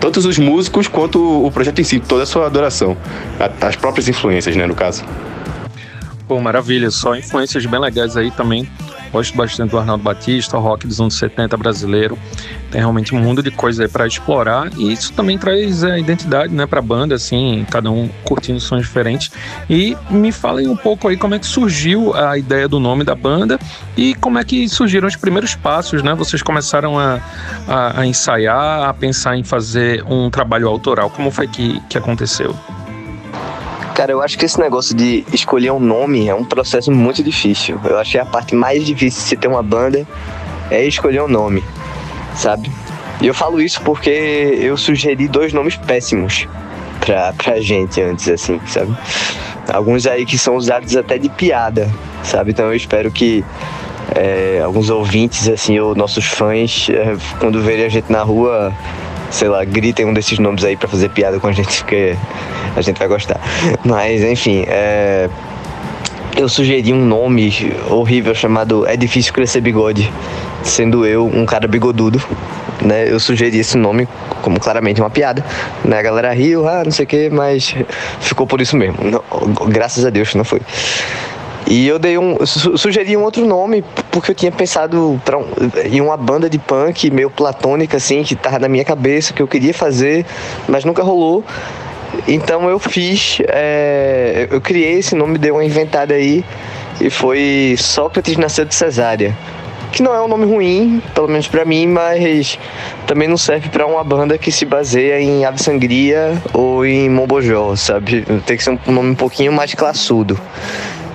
Tanto 0.00 0.18
os 0.18 0.38
músicos 0.38 0.88
quanto 0.88 1.46
o 1.46 1.50
projeto 1.50 1.80
em 1.80 1.84
si, 1.84 2.00
toda 2.00 2.22
a 2.22 2.26
sua 2.26 2.46
adoração, 2.46 2.96
as 3.60 3.76
próprias 3.76 4.08
influências, 4.08 4.54
né, 4.56 4.66
no 4.66 4.74
caso. 4.74 5.04
Pô, 6.28 6.38
maravilha, 6.42 6.90
só 6.90 7.16
influências 7.16 7.64
bem 7.64 7.80
legais 7.80 8.14
aí 8.14 8.30
também. 8.30 8.68
Gosto 9.10 9.34
bastante 9.34 9.70
do 9.70 9.78
Arnaldo 9.78 10.04
Batista, 10.04 10.58
rock 10.58 10.86
dos 10.86 11.00
anos 11.00 11.16
70 11.16 11.56
brasileiro. 11.56 12.18
Tem 12.70 12.82
realmente 12.82 13.14
um 13.14 13.18
mundo 13.18 13.42
de 13.42 13.50
coisa 13.50 13.84
aí 13.84 13.88
para 13.88 14.06
explorar 14.06 14.70
e 14.76 14.92
isso 14.92 15.10
também 15.14 15.38
traz 15.38 15.82
a 15.82 15.98
identidade, 15.98 16.52
né, 16.52 16.66
para 16.66 16.82
banda, 16.82 17.14
assim, 17.14 17.66
cada 17.70 17.90
um 17.90 18.10
curtindo 18.24 18.60
sons 18.60 18.82
diferentes. 18.82 19.30
E 19.70 19.96
me 20.10 20.30
falem 20.30 20.68
um 20.68 20.76
pouco 20.76 21.08
aí 21.08 21.16
como 21.16 21.34
é 21.34 21.38
que 21.38 21.46
surgiu 21.46 22.14
a 22.14 22.36
ideia 22.36 22.68
do 22.68 22.78
nome 22.78 23.04
da 23.04 23.14
banda 23.14 23.58
e 23.96 24.14
como 24.16 24.38
é 24.38 24.44
que 24.44 24.68
surgiram 24.68 25.08
os 25.08 25.16
primeiros 25.16 25.54
passos, 25.54 26.02
né? 26.02 26.14
Vocês 26.14 26.42
começaram 26.42 26.98
a, 26.98 27.20
a, 27.66 28.00
a 28.00 28.06
ensaiar, 28.06 28.86
a 28.86 28.92
pensar 28.92 29.34
em 29.34 29.42
fazer 29.42 30.04
um 30.04 30.28
trabalho 30.28 30.68
autoral. 30.68 31.08
Como 31.08 31.30
foi 31.30 31.48
que, 31.48 31.80
que 31.88 31.96
aconteceu? 31.96 32.54
Cara, 33.98 34.12
eu 34.12 34.22
acho 34.22 34.38
que 34.38 34.44
esse 34.44 34.60
negócio 34.60 34.94
de 34.94 35.24
escolher 35.32 35.72
um 35.72 35.80
nome 35.80 36.28
é 36.28 36.32
um 36.32 36.44
processo 36.44 36.88
muito 36.92 37.20
difícil. 37.20 37.80
Eu 37.82 37.98
acho 37.98 38.12
que 38.12 38.18
a 38.18 38.24
parte 38.24 38.54
mais 38.54 38.86
difícil 38.86 39.20
de 39.20 39.28
se 39.28 39.36
ter 39.36 39.48
uma 39.48 39.60
banda 39.60 40.06
é 40.70 40.84
escolher 40.84 41.20
um 41.20 41.26
nome, 41.26 41.64
sabe? 42.32 42.70
E 43.20 43.26
eu 43.26 43.34
falo 43.34 43.60
isso 43.60 43.82
porque 43.82 44.08
eu 44.08 44.76
sugeri 44.76 45.26
dois 45.26 45.52
nomes 45.52 45.74
péssimos 45.74 46.46
pra, 47.00 47.32
pra 47.32 47.60
gente 47.60 48.00
antes, 48.00 48.28
assim, 48.28 48.60
sabe? 48.68 48.96
Alguns 49.66 50.06
aí 50.06 50.24
que 50.24 50.38
são 50.38 50.54
usados 50.54 50.96
até 50.96 51.18
de 51.18 51.28
piada, 51.28 51.92
sabe? 52.22 52.52
Então 52.52 52.66
eu 52.66 52.76
espero 52.76 53.10
que 53.10 53.44
é, 54.14 54.62
alguns 54.64 54.90
ouvintes, 54.90 55.48
assim, 55.48 55.76
ou 55.80 55.96
nossos 55.96 56.24
fãs, 56.24 56.88
é, 56.88 57.16
quando 57.40 57.60
verem 57.60 57.86
a 57.86 57.88
gente 57.88 58.12
na 58.12 58.22
rua, 58.22 58.72
sei 59.30 59.48
lá, 59.48 59.64
gritem 59.64 60.06
um 60.06 60.12
desses 60.12 60.38
nomes 60.38 60.64
aí 60.64 60.76
para 60.76 60.88
fazer 60.88 61.08
piada 61.10 61.38
com 61.38 61.46
a 61.46 61.52
gente, 61.52 61.78
porque 61.78 62.16
a 62.74 62.80
gente 62.80 62.98
vai 62.98 63.08
gostar. 63.08 63.40
Mas, 63.84 64.22
enfim, 64.22 64.64
é... 64.68 65.28
eu 66.36 66.48
sugeri 66.48 66.92
um 66.92 67.04
nome 67.04 67.52
horrível 67.90 68.34
chamado 68.34 68.86
É 68.86 68.96
Difícil 68.96 69.32
Crescer 69.32 69.60
Bigode, 69.60 70.10
sendo 70.62 71.06
eu 71.06 71.26
um 71.26 71.44
cara 71.44 71.66
bigodudo. 71.66 72.22
Né, 72.80 73.10
eu 73.10 73.18
sugeri 73.18 73.58
esse 73.58 73.76
nome 73.76 74.06
como 74.40 74.60
claramente 74.60 75.00
uma 75.00 75.10
piada, 75.10 75.44
né? 75.84 75.98
A 75.98 76.02
galera 76.02 76.32
riu, 76.32 76.68
ah, 76.68 76.84
não 76.84 76.92
sei 76.92 77.04
o 77.04 77.08
que, 77.08 77.28
mas 77.28 77.74
ficou 78.20 78.46
por 78.46 78.60
isso 78.60 78.76
mesmo. 78.76 78.96
Não, 79.02 79.20
graças 79.66 80.06
a 80.06 80.10
Deus 80.10 80.32
não 80.36 80.44
foi. 80.44 80.60
E 81.70 81.86
eu 81.86 81.98
dei 81.98 82.16
um. 82.16 82.38
sugeri 82.46 83.14
um 83.14 83.22
outro 83.22 83.44
nome, 83.44 83.84
porque 84.10 84.30
eu 84.30 84.34
tinha 84.34 84.50
pensado 84.50 84.98
um, 84.98 85.20
em 85.84 86.00
uma 86.00 86.16
banda 86.16 86.48
de 86.48 86.58
punk 86.58 87.10
meio 87.10 87.28
platônica, 87.28 87.98
assim, 87.98 88.22
que 88.22 88.34
tava 88.34 88.58
na 88.58 88.68
minha 88.68 88.84
cabeça, 88.84 89.34
que 89.34 89.42
eu 89.42 89.46
queria 89.46 89.74
fazer, 89.74 90.24
mas 90.66 90.82
nunca 90.86 91.02
rolou. 91.02 91.44
Então 92.26 92.70
eu 92.70 92.78
fiz, 92.78 93.38
é, 93.48 94.48
eu 94.50 94.62
criei 94.62 94.94
esse 94.94 95.14
nome, 95.14 95.36
dei 95.36 95.50
uma 95.50 95.62
inventada 95.62 96.14
aí, 96.14 96.42
e 97.02 97.10
foi 97.10 97.74
Sócrates 97.76 98.38
Nasceu 98.38 98.64
de 98.64 98.74
Cesárea. 98.74 99.36
Que 99.92 100.02
não 100.02 100.14
é 100.14 100.22
um 100.22 100.28
nome 100.28 100.46
ruim, 100.46 101.02
pelo 101.14 101.28
menos 101.28 101.48
para 101.48 101.64
mim, 101.64 101.86
mas 101.86 102.58
também 103.06 103.28
não 103.28 103.38
serve 103.38 103.68
para 103.68 103.86
uma 103.86 104.04
banda 104.04 104.36
que 104.36 104.52
se 104.52 104.64
baseia 104.64 105.20
em 105.20 105.44
Ave 105.44 105.62
Sangria 105.62 106.40
ou 106.52 106.84
em 106.84 107.08
Mombojó, 107.08 107.74
sabe? 107.74 108.24
Tem 108.46 108.56
que 108.56 108.62
ser 108.62 108.78
um 108.86 108.92
nome 108.92 109.10
um 109.10 109.14
pouquinho 109.14 109.52
mais 109.52 109.72
classudo, 109.74 110.38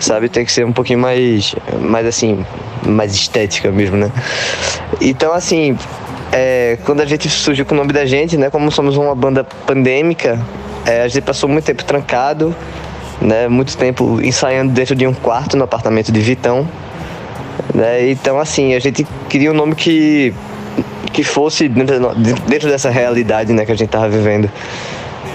sabe? 0.03 0.29
Tem 0.29 0.45
que 0.45 0.51
ser 0.51 0.65
um 0.65 0.73
pouquinho 0.73 0.99
mais, 0.99 1.55
mais 1.79 2.05
assim, 2.05 2.45
mais 2.85 3.13
estética 3.13 3.71
mesmo, 3.71 3.97
né? 3.97 4.11
Então, 5.01 5.33
assim, 5.33 5.77
é, 6.31 6.77
quando 6.85 7.01
a 7.01 7.05
gente 7.05 7.29
surgiu 7.29 7.65
com 7.65 7.73
o 7.73 7.77
nome 7.77 7.93
da 7.93 8.05
gente, 8.05 8.37
né? 8.37 8.49
Como 8.49 8.71
somos 8.71 8.97
uma 8.97 9.15
banda 9.15 9.43
pandêmica, 9.43 10.39
é, 10.85 11.03
a 11.03 11.07
gente 11.07 11.23
passou 11.23 11.47
muito 11.47 11.65
tempo 11.65 11.83
trancado, 11.83 12.55
né? 13.21 13.47
Muito 13.47 13.77
tempo 13.77 14.19
ensaiando 14.21 14.73
dentro 14.73 14.95
de 14.95 15.07
um 15.07 15.13
quarto 15.13 15.55
no 15.55 15.63
apartamento 15.63 16.11
de 16.11 16.19
Vitão. 16.19 16.67
Né? 17.73 18.11
Então, 18.11 18.39
assim, 18.39 18.73
a 18.73 18.79
gente 18.79 19.05
queria 19.29 19.51
um 19.51 19.53
nome 19.53 19.75
que, 19.75 20.33
que 21.11 21.23
fosse 21.23 21.67
dentro, 21.69 22.13
dentro 22.47 22.69
dessa 22.69 22.89
realidade 22.89 23.53
né, 23.53 23.65
que 23.65 23.71
a 23.71 23.75
gente 23.75 23.87
estava 23.87 24.09
vivendo. 24.09 24.49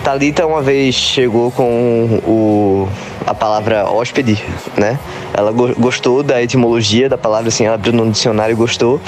Talita 0.05 0.46
uma 0.46 0.62
vez 0.62 0.94
chegou 0.94 1.51
com 1.51 2.20
o, 2.26 2.88
a 3.26 3.34
palavra 3.34 3.90
hóspede, 3.90 4.42
né? 4.76 4.99
Ela 5.34 5.53
go 5.53 5.74
gostou 5.78 6.22
da 6.22 6.42
etimologia 6.42 7.09
da 7.09 7.18
palavra, 7.18 7.49
assim, 7.49 7.64
ela 7.64 7.74
abriu 7.74 7.92
no 7.92 8.11
dicionário 8.11 8.53
e 8.53 8.57
gostou. 8.57 9.01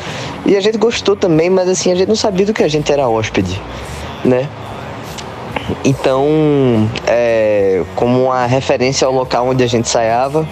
E 0.45 0.57
a 0.57 0.61
gente 0.61 0.77
gostou 0.77 1.17
também, 1.17 1.49
mas 1.49 1.69
assim, 1.69 1.93
a 1.93 1.95
gente 1.95 2.09
não 2.09 2.17
sabia 2.17 2.45
do 2.45 2.53
que 2.53 2.63
a 2.63 2.69
gente 2.69 2.93
era 2.93 3.09
hóspede, 3.09 3.61
né? 4.25 4.49
Então, 5.85 6.89
é, 7.07 7.83
como 7.95 8.25
uma 8.25 8.47
referência 8.47 9.07
ao 9.07 9.13
local 9.13 9.49
onde 9.49 9.63
a 9.63 9.67
gente 9.67 9.87
ensaiava, 9.87 10.47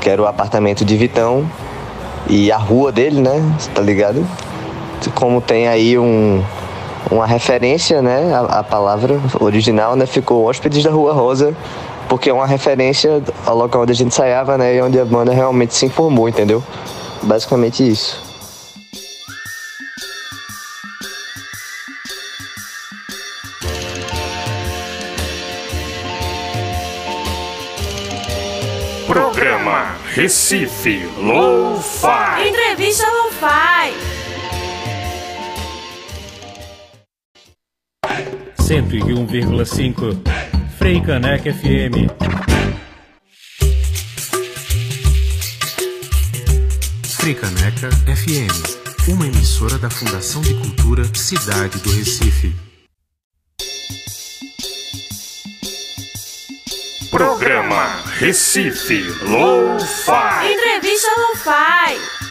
que 0.00 0.08
era 0.08 0.20
o 0.20 0.26
apartamento 0.26 0.84
de 0.84 0.96
Vitão 0.96 1.48
e 2.28 2.50
a 2.50 2.56
rua 2.56 2.90
dele, 2.90 3.20
né? 3.20 3.42
Tá 3.74 3.82
ligado? 3.82 4.26
Como 5.14 5.40
tem 5.40 5.68
aí 5.68 5.98
um, 5.98 6.42
uma 7.10 7.26
referência, 7.26 8.00
né? 8.00 8.34
A, 8.34 8.60
a, 8.60 8.64
palavra 8.64 9.20
original, 9.40 9.96
né? 9.96 10.06
Ficou 10.06 10.44
Hóspedes 10.44 10.82
da 10.82 10.90
Rua 10.90 11.12
Rosa, 11.12 11.54
porque 12.08 12.30
é 12.30 12.32
uma 12.32 12.46
referência 12.46 13.22
ao 13.46 13.56
local 13.56 13.82
onde 13.82 13.92
a 13.92 13.94
gente 13.94 14.08
ensaiava, 14.08 14.56
né? 14.56 14.74
E 14.76 14.82
onde 14.82 14.98
a 14.98 15.04
banda 15.04 15.32
realmente 15.32 15.74
se 15.74 15.86
informou, 15.86 16.28
entendeu? 16.28 16.62
Basicamente 17.22 17.88
isso. 17.88 18.32
Recife 30.14 31.08
Lo-Fi. 31.16 32.46
Entrevista 32.46 33.06
Lo-Fi. 33.06 34.11
101,5 38.72 40.16
Frei 40.78 40.98
Caneca 41.02 41.52
FM. 41.52 42.08
Fricaneca 47.04 47.90
FM, 48.06 49.08
uma 49.08 49.26
emissora 49.26 49.76
da 49.76 49.90
Fundação 49.90 50.40
de 50.40 50.54
Cultura 50.54 51.04
Cidade 51.14 51.80
do 51.80 51.90
Recife. 51.90 52.56
Programa 57.10 58.02
Recife 58.16 59.02
Lo-Fi. 59.22 60.50
Entrevista 60.50 61.08
Lo-Fi. 61.18 62.21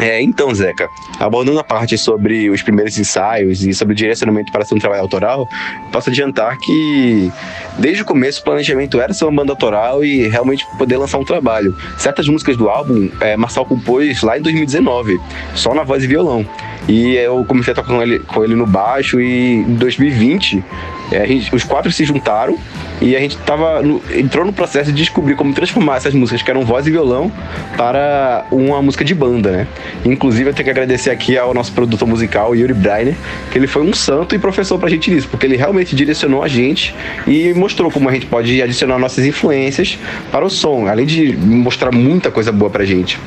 É, 0.00 0.20
então, 0.20 0.54
Zeca, 0.54 0.88
abordando 1.18 1.58
a 1.58 1.64
parte 1.64 1.96
sobre 1.96 2.50
os 2.50 2.62
primeiros 2.62 2.98
ensaios 2.98 3.64
e 3.64 3.72
sobre 3.72 3.92
o 3.92 3.96
direcionamento 3.96 4.52
para 4.52 4.64
ser 4.64 4.74
um 4.74 4.78
trabalho 4.78 5.00
autoral, 5.02 5.48
posso 5.90 6.10
adiantar 6.10 6.58
que 6.58 7.32
desde 7.78 8.02
o 8.02 8.04
começo 8.04 8.40
o 8.40 8.44
planejamento 8.44 9.00
era 9.00 9.14
ser 9.14 9.24
uma 9.24 9.32
banda 9.32 9.52
autoral 9.52 10.04
e 10.04 10.28
realmente 10.28 10.66
poder 10.76 10.98
lançar 10.98 11.16
um 11.18 11.24
trabalho. 11.24 11.74
Certas 11.96 12.28
músicas 12.28 12.56
do 12.58 12.68
álbum, 12.68 13.08
é, 13.20 13.36
Marçal 13.36 13.64
compôs 13.64 14.22
lá 14.22 14.38
em 14.38 14.42
2019, 14.42 15.18
só 15.54 15.72
na 15.74 15.82
voz 15.82 16.04
e 16.04 16.06
violão. 16.06 16.46
E 16.86 17.14
eu 17.16 17.44
comecei 17.46 17.72
a 17.72 17.74
tocar 17.76 17.88
com 17.94 18.02
ele, 18.02 18.18
com 18.20 18.44
ele 18.44 18.54
no 18.54 18.66
baixo 18.66 19.20
e 19.20 19.54
em 19.54 19.74
2020 19.74 20.62
é, 21.10 21.26
gente- 21.26 21.54
os 21.54 21.64
quatro 21.64 21.90
se 21.90 22.04
juntaram 22.04 22.56
e 23.00 23.14
a 23.14 23.20
gente 23.20 23.36
tava 23.38 23.82
no- 23.82 24.00
entrou 24.14 24.44
no 24.44 24.52
processo 24.52 24.90
de 24.90 24.96
descobrir 25.02 25.34
como 25.36 25.52
transformar 25.52 25.96
essas 25.96 26.14
músicas 26.14 26.42
que 26.42 26.50
eram 26.50 26.64
voz 26.64 26.86
e 26.86 26.90
violão 26.90 27.30
para 27.76 28.44
uma 28.50 28.80
música 28.80 29.04
de 29.04 29.14
banda, 29.14 29.50
né? 29.52 29.66
Inclusive 30.04 30.50
eu 30.50 30.54
tenho 30.54 30.64
que 30.64 30.70
agradecer 30.70 31.10
aqui 31.10 31.36
ao 31.36 31.52
nosso 31.52 31.72
produtor 31.72 32.08
musical, 32.08 32.54
Yuri 32.56 32.72
Breiner, 32.74 33.14
que 33.52 33.58
ele 33.58 33.66
foi 33.66 33.82
um 33.82 33.92
santo 33.92 34.34
e 34.34 34.38
professor 34.38 34.78
pra 34.78 34.88
gente 34.88 35.10
nisso, 35.10 35.28
porque 35.30 35.46
ele 35.46 35.56
realmente 35.56 35.94
direcionou 35.94 36.42
a 36.42 36.48
gente 36.48 36.94
e 37.26 37.52
mostrou 37.54 37.90
como 37.90 38.08
a 38.08 38.12
gente 38.12 38.26
pode 38.26 38.60
adicionar 38.62 38.98
nossas 38.98 39.24
influências 39.26 39.98
para 40.32 40.44
o 40.44 40.50
som, 40.50 40.86
além 40.86 41.04
de 41.06 41.36
mostrar 41.36 41.92
muita 41.92 42.30
coisa 42.30 42.50
boa 42.50 42.70
pra 42.70 42.84
gente. 42.84 43.18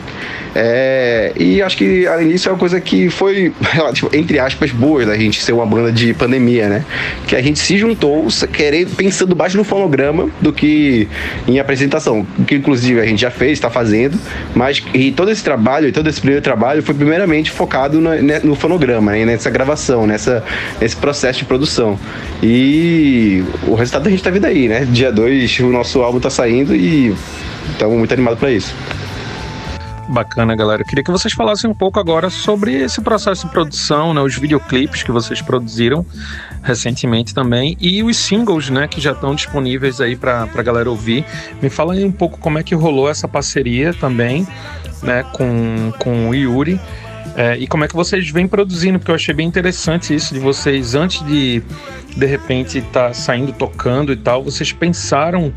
É, 0.55 1.32
e 1.38 1.61
acho 1.61 1.78
que 1.78 2.07
além 2.07 2.30
disso 2.30 2.49
é 2.49 2.51
uma 2.51 2.57
coisa 2.57 2.82
que 2.82 3.09
foi, 3.09 3.53
relativo- 3.72 4.09
entre 4.15 4.39
aspas, 4.39 4.72
boa 4.72 5.05
da 5.05 5.15
gente 5.17 5.41
ser 5.43 5.53
uma 5.53 5.65
banda 5.65 5.91
de 5.91 6.13
pandemia, 6.13 6.67
né? 6.67 6.86
Que 7.28 7.36
a 7.36 7.41
gente 7.41 7.59
se 7.59 7.78
juntou 7.78 8.28
querendo, 8.51 8.95
pensando 8.95 9.36
mais 9.36 9.53
no 9.60 9.64
fonograma 9.64 10.30
do 10.41 10.51
que 10.51 11.07
em 11.47 11.60
apresentação. 11.60 12.26
Que 12.47 12.55
inclusive 12.55 12.99
a 12.99 13.05
gente 13.05 13.22
já 13.22 13.30
fez, 13.30 13.53
está 13.53 13.70
fazendo, 13.70 14.18
mas 14.55 14.84
e 14.93 15.12
todo 15.12 15.30
esse 15.30 15.43
trabalho, 15.43 15.88
e 15.88 15.91
todo 15.91 16.07
esse 16.10 16.20
primeiro 16.20 16.41
trabalho 16.41 16.82
foi 16.82 16.95
primeiramente 16.95 17.51
focado 17.51 17.99
no, 17.99 18.10
né, 18.10 18.39
no 18.43 18.55
fonograma, 18.55 19.12
né, 19.12 19.26
nessa 19.26 19.49
gravação, 19.49 20.07
nessa, 20.07 20.43
nesse 20.80 20.95
processo 20.95 21.39
de 21.39 21.45
produção. 21.45 21.99
E 22.41 23.43
o 23.68 23.76
resultado 23.76 24.07
a 24.07 24.10
gente 24.10 24.24
tá 24.24 24.30
vendo 24.30 24.45
aí, 24.45 24.68
né? 24.68 24.88
Dia 24.89 25.12
2 25.12 25.60
o 25.60 25.68
nosso 25.68 26.01
álbum 26.01 26.20
tá 26.20 26.30
saindo 26.30 26.76
e 26.76 27.14
estamos 27.72 27.97
muito 27.97 28.14
animados 28.14 28.39
para 28.39 28.51
isso. 28.51 28.74
Bacana, 30.10 30.55
galera. 30.55 30.82
Eu 30.82 30.86
queria 30.88 31.03
que 31.03 31.12
vocês 31.12 31.32
falassem 31.36 31.70
um 31.70 31.74
pouco 31.74 31.99
agora 31.99 32.32
sobre 32.32 32.74
esse 32.74 32.99
processo 32.99 33.45
de 33.45 33.51
produção, 33.51 34.12
né, 34.12 34.20
os 34.22 34.36
videoclipes 34.36 35.03
que 35.03 35.12
vocês 35.12 35.39
produziram 35.39 36.03
recentemente 36.64 37.32
também 37.32 37.78
e 37.80 38.01
os 38.01 38.18
singles, 38.18 38.72
né, 38.72 38.88
que 38.88 38.99
já 38.99 39.12
estão 39.12 39.36
disponíveis 39.36 40.01
aí 40.01 40.16
para 40.16 40.49
a 40.53 40.64
galera 40.64 40.89
ouvir. 40.89 41.24
Me 41.62 41.70
fala 41.70 41.93
aí 41.93 42.03
um 42.03 42.12
pouco 42.12 42.39
como 42.39 42.57
é 42.57 42.64
que 42.64 42.74
rolou 42.74 43.07
essa 43.07 43.28
parceria 43.28 43.93
também, 43.93 44.47
né, 45.03 45.24
com, 45.32 45.93
com 45.99 46.30
o 46.30 46.34
Yuri. 46.34 46.80
é, 47.36 47.55
e 47.57 47.68
como 47.68 47.86
é 47.86 47.88
que 47.88 47.95
vocês 47.95 48.32
vêm 48.32 48.47
produzindo, 48.47 48.97
porque 48.97 49.12
eu 49.12 49.16
achei 49.16 49.34
bem 49.34 49.47
interessante 49.47 50.16
isso 50.16 50.34
de 50.34 50.39
vocês, 50.39 50.95
antes 50.95 51.24
de 51.26 51.62
de 52.18 52.26
repente 52.26 52.80
estar 52.80 53.14
saindo 53.14 53.53
tocando 53.53 54.12
e 54.12 54.18
tal, 54.18 54.43
vocês 54.43 54.74
pensaram 54.74 55.53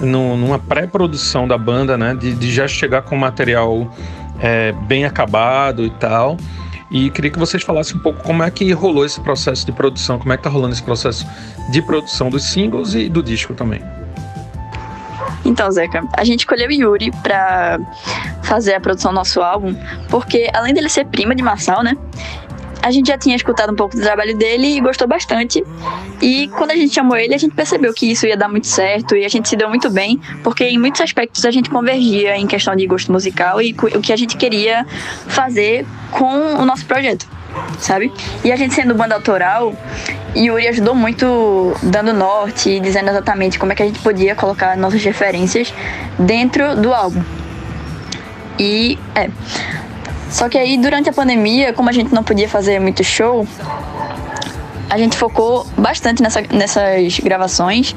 numa 0.00 0.58
pré-produção 0.58 1.46
da 1.46 1.58
banda, 1.58 1.96
né? 1.96 2.14
De, 2.14 2.34
de 2.34 2.52
já 2.52 2.66
chegar 2.66 3.02
com 3.02 3.16
material 3.16 3.90
é, 4.40 4.72
bem 4.72 5.04
acabado 5.04 5.84
e 5.84 5.90
tal. 5.90 6.36
E 6.90 7.10
queria 7.10 7.30
que 7.30 7.38
vocês 7.38 7.62
falassem 7.62 7.96
um 7.96 8.00
pouco 8.00 8.22
como 8.22 8.42
é 8.42 8.50
que 8.50 8.70
rolou 8.72 9.04
esse 9.04 9.20
processo 9.20 9.66
de 9.66 9.72
produção, 9.72 10.18
como 10.18 10.32
é 10.32 10.36
que 10.36 10.42
tá 10.42 10.50
rolando 10.50 10.74
esse 10.74 10.82
processo 10.82 11.26
de 11.70 11.82
produção 11.82 12.30
dos 12.30 12.44
singles 12.44 12.94
e 12.94 13.08
do 13.08 13.22
disco 13.22 13.54
também. 13.54 13.82
Então, 15.44 15.70
Zeca, 15.70 16.02
a 16.16 16.24
gente 16.24 16.40
escolheu 16.40 16.68
o 16.68 16.72
Yuri 16.72 17.10
pra 17.22 17.78
fazer 18.42 18.74
a 18.74 18.80
produção 18.80 19.10
do 19.10 19.16
nosso 19.16 19.40
álbum, 19.42 19.74
porque 20.08 20.48
além 20.54 20.72
dele 20.72 20.88
ser 20.88 21.06
prima 21.06 21.34
de 21.34 21.42
Marçal, 21.42 21.82
né? 21.82 21.96
A 22.84 22.90
gente 22.90 23.06
já 23.06 23.16
tinha 23.16 23.34
escutado 23.34 23.72
um 23.72 23.74
pouco 23.74 23.96
do 23.96 24.02
trabalho 24.02 24.36
dele 24.36 24.76
e 24.76 24.78
gostou 24.78 25.08
bastante. 25.08 25.64
E 26.20 26.48
quando 26.48 26.72
a 26.72 26.76
gente 26.76 26.94
chamou 26.94 27.16
ele, 27.16 27.34
a 27.34 27.38
gente 27.38 27.54
percebeu 27.54 27.94
que 27.94 28.12
isso 28.12 28.26
ia 28.26 28.36
dar 28.36 28.46
muito 28.46 28.66
certo 28.66 29.16
e 29.16 29.24
a 29.24 29.28
gente 29.28 29.48
se 29.48 29.56
deu 29.56 29.70
muito 29.70 29.88
bem, 29.88 30.20
porque 30.42 30.64
em 30.64 30.76
muitos 30.76 31.00
aspectos 31.00 31.46
a 31.46 31.50
gente 31.50 31.70
convergia 31.70 32.36
em 32.36 32.46
questão 32.46 32.76
de 32.76 32.86
gosto 32.86 33.10
musical 33.10 33.62
e 33.62 33.74
o 33.94 34.02
que 34.02 34.12
a 34.12 34.16
gente 34.16 34.36
queria 34.36 34.84
fazer 35.26 35.86
com 36.10 36.56
o 36.56 36.66
nosso 36.66 36.84
projeto, 36.84 37.26
sabe? 37.78 38.12
E 38.44 38.52
a 38.52 38.56
gente 38.56 38.74
sendo 38.74 38.94
banda 38.94 39.14
autoral, 39.14 39.74
Yuri 40.36 40.68
ajudou 40.68 40.94
muito 40.94 41.74
dando 41.82 42.12
norte 42.12 42.68
e 42.68 42.80
dizendo 42.80 43.08
exatamente 43.08 43.58
como 43.58 43.72
é 43.72 43.74
que 43.74 43.82
a 43.82 43.86
gente 43.86 44.00
podia 44.00 44.34
colocar 44.34 44.76
nossas 44.76 45.02
referências 45.02 45.72
dentro 46.18 46.76
do 46.76 46.92
álbum. 46.92 47.24
E 48.58 48.98
é. 49.14 49.30
Só 50.34 50.48
que 50.48 50.58
aí 50.58 50.76
durante 50.76 51.08
a 51.08 51.12
pandemia, 51.12 51.72
como 51.72 51.88
a 51.88 51.92
gente 51.92 52.12
não 52.12 52.24
podia 52.24 52.48
fazer 52.48 52.80
muito 52.80 53.04
show, 53.04 53.46
a 54.90 54.98
gente 54.98 55.16
focou 55.16 55.64
bastante 55.78 56.20
nessa- 56.20 56.42
nessas 56.52 57.20
gravações. 57.20 57.94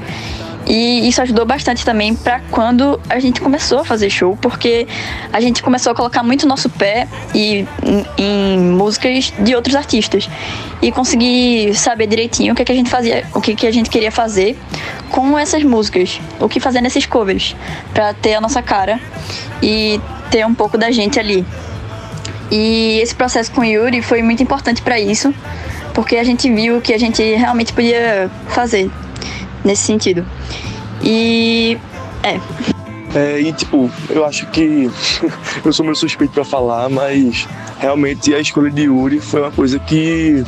E 0.67 1.07
isso 1.07 1.19
ajudou 1.19 1.47
bastante 1.47 1.83
também 1.83 2.13
para 2.13 2.41
quando 2.51 2.99
a 3.09 3.17
gente 3.19 3.41
começou 3.41 3.79
a 3.79 3.85
fazer 3.85 4.11
show, 4.11 4.37
porque 4.39 4.85
a 5.33 5.39
gente 5.39 5.63
começou 5.63 5.91
a 5.91 5.95
colocar 5.95 6.21
muito 6.21 6.45
nosso 6.45 6.69
pé 6.69 7.07
e, 7.33 7.65
em, 8.19 8.59
músicas 8.59 9.33
de 9.39 9.55
outros 9.55 9.75
artistas. 9.75 10.29
E 10.79 10.91
conseguir 10.91 11.73
saber 11.73 12.05
direitinho 12.05 12.53
o 12.53 12.55
que, 12.55 12.61
é 12.61 12.65
que 12.65 12.71
a 12.71 12.75
gente 12.75 12.89
fazia, 12.91 13.25
o 13.33 13.41
que, 13.41 13.55
que 13.55 13.65
a 13.65 13.71
gente 13.71 13.89
queria 13.89 14.11
fazer 14.11 14.55
com 15.09 15.39
essas 15.39 15.63
músicas, 15.63 16.21
o 16.39 16.47
que 16.47 16.59
fazer 16.59 16.81
nesses 16.81 17.07
covers, 17.07 17.55
para 17.95 18.13
ter 18.13 18.35
a 18.35 18.41
nossa 18.41 18.61
cara 18.61 18.99
e 19.63 19.99
ter 20.29 20.45
um 20.45 20.53
pouco 20.53 20.77
da 20.77 20.91
gente 20.91 21.19
ali. 21.19 21.43
E 22.51 22.99
esse 23.01 23.13
processo 23.13 23.51
com 23.51 23.61
o 23.61 23.65
Yuri 23.65 24.01
foi 24.01 24.21
muito 24.21 24.41
importante 24.41 24.81
para 24.81 24.99
isso, 24.99 25.33
porque 25.93 26.17
a 26.17 26.23
gente 26.23 26.51
viu 26.51 26.81
que 26.81 26.93
a 26.93 26.97
gente 26.97 27.21
realmente 27.35 27.73
podia 27.73 28.29
fazer 28.47 28.89
nesse 29.63 29.83
sentido. 29.83 30.25
E 31.03 31.77
é, 32.23 32.39
É, 33.15 33.41
e 33.41 33.51
tipo, 33.53 33.89
eu 34.09 34.25
acho 34.25 34.45
que 34.47 34.89
eu 35.63 35.73
sou 35.73 35.83
meio 35.83 35.95
suspeito 35.95 36.33
pra 36.33 36.45
falar, 36.45 36.89
mas 36.89 37.47
realmente 37.79 38.33
a 38.33 38.39
escolha 38.39 38.69
de 38.69 38.83
Yuri 38.83 39.19
foi 39.19 39.41
uma 39.41 39.51
coisa 39.51 39.79
que 39.79 40.43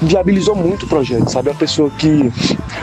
viabilizou 0.00 0.54
muito 0.54 0.84
o 0.86 0.88
projeto, 0.88 1.28
sabe? 1.28 1.50
A 1.50 1.54
pessoa 1.54 1.90
que, 1.90 2.32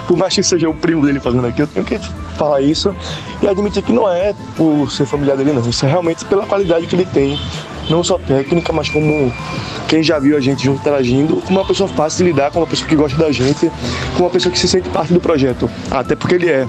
por 0.07 0.18
mais 0.18 0.34
que 0.34 0.43
seja 0.43 0.70
o 0.70 0.74
primo 0.74 1.05
dele 1.05 1.20
fazendo 1.20 1.47
aqui, 1.47 1.61
eu 1.61 1.68
tenho 1.68 1.86
que 1.86 1.99
falar 2.38 2.61
isso 2.61 2.93
e 3.41 3.47
admitir 3.47 3.82
que 3.84 3.91
não 3.93 4.09
é 4.09 4.34
por 4.55 4.91
ser 4.91 5.05
familiar 5.05 5.38
dele, 5.38 5.53
não. 5.53 5.68
Isso 5.68 5.86
é 5.86 5.89
realmente 5.89 6.26
pela 6.26 6.45
qualidade 6.45 6.86
que 6.88 6.95
ele 6.95 7.05
tem, 7.05 7.39
não 7.89 8.03
só 8.03 8.18
técnica, 8.18 8.74
mas 8.74 8.89
como 8.89 9.32
quem 9.88 10.03
já 10.03 10.20
viu 10.20 10.36
a 10.36 10.39
gente 10.41 10.63
junto 10.66 10.80
interagindo, 10.82 11.38
como 11.45 11.59
uma 11.59 11.66
pessoa 11.66 11.88
fácil 11.88 12.26
de 12.26 12.32
lidar, 12.32 12.51
com 12.51 12.59
uma 12.59 12.68
pessoa 12.68 12.88
que 12.88 12.95
gosta 12.95 13.18
da 13.18 13.32
gente, 13.32 13.72
com 14.18 14.24
uma 14.24 14.30
pessoa 14.30 14.51
que 14.51 14.59
se 14.59 14.68
sente 14.68 14.89
parte 14.89 15.13
do 15.13 15.20
projeto, 15.22 15.70
até 15.91 16.16
porque 16.16 16.36
ele 16.36 16.49
é. 16.49 16.68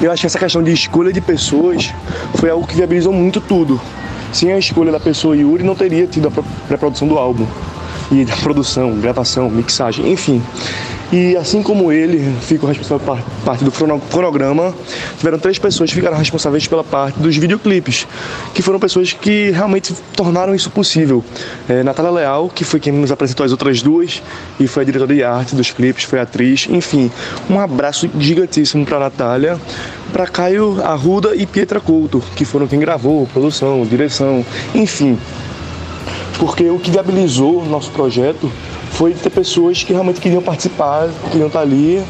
Eu 0.00 0.10
acho 0.10 0.20
que 0.22 0.26
essa 0.26 0.38
questão 0.38 0.62
de 0.62 0.72
escolha 0.72 1.12
de 1.12 1.20
pessoas 1.20 1.92
foi 2.34 2.50
algo 2.50 2.66
que 2.66 2.74
viabilizou 2.74 3.12
muito 3.12 3.40
tudo. 3.40 3.80
Sem 4.32 4.50
a 4.50 4.58
escolha 4.58 4.90
da 4.90 4.98
pessoa 4.98 5.36
Yuri, 5.36 5.62
não 5.62 5.74
teria 5.76 6.06
tido 6.06 6.26
a 6.26 6.30
pré- 6.30 6.42
pré-produção 6.66 7.06
do 7.06 7.18
álbum. 7.18 7.46
E 8.12 8.26
da 8.26 8.36
produção, 8.36 8.94
gravação, 9.00 9.48
mixagem, 9.48 10.12
enfim. 10.12 10.42
E 11.10 11.36
assim 11.36 11.62
como 11.62 11.92
ele 11.92 12.34
ficou 12.40 12.68
responsável 12.68 13.00
por 13.00 13.18
parte 13.44 13.64
do 13.64 13.70
crono- 13.70 14.00
cronograma, 14.10 14.74
tiveram 15.18 15.38
três 15.38 15.58
pessoas 15.58 15.90
que 15.90 15.96
ficaram 15.96 16.16
responsáveis 16.16 16.66
pela 16.66 16.84
parte 16.84 17.18
dos 17.18 17.36
videoclipes, 17.36 18.06
que 18.54 18.62
foram 18.62 18.78
pessoas 18.78 19.12
que 19.12 19.50
realmente 19.50 19.94
tornaram 20.14 20.54
isso 20.54 20.70
possível. 20.70 21.22
É, 21.68 21.82
Natália 21.82 22.10
Leal, 22.10 22.50
que 22.54 22.64
foi 22.64 22.80
quem 22.80 22.92
nos 22.94 23.10
apresentou 23.10 23.44
as 23.44 23.52
outras 23.52 23.82
duas, 23.82 24.22
e 24.58 24.66
foi 24.66 24.82
a 24.82 24.86
diretora 24.86 25.14
de 25.14 25.22
arte 25.22 25.54
dos 25.54 25.70
clipes, 25.70 26.04
foi 26.04 26.18
atriz, 26.18 26.66
enfim. 26.70 27.10
Um 27.48 27.60
abraço 27.60 28.08
gigantíssimo 28.18 28.86
para 28.86 28.98
Natália, 28.98 29.58
para 30.12 30.26
Caio 30.26 30.82
Arruda 30.82 31.34
e 31.34 31.44
Pietra 31.44 31.80
Couto, 31.80 32.22
que 32.36 32.46
foram 32.46 32.66
quem 32.66 32.78
gravou, 32.78 33.26
produção, 33.26 33.84
direção, 33.84 34.44
enfim 34.74 35.18
porque 36.38 36.68
o 36.70 36.78
que 36.78 36.90
viabilizou 36.90 37.62
o 37.62 37.66
nosso 37.66 37.90
projeto 37.90 38.50
foi 38.92 39.14
ter 39.14 39.30
pessoas 39.30 39.82
que 39.82 39.92
realmente 39.92 40.20
queriam 40.20 40.42
participar, 40.42 41.08
queriam 41.30 41.48
estar 41.48 41.60
ali 41.60 42.02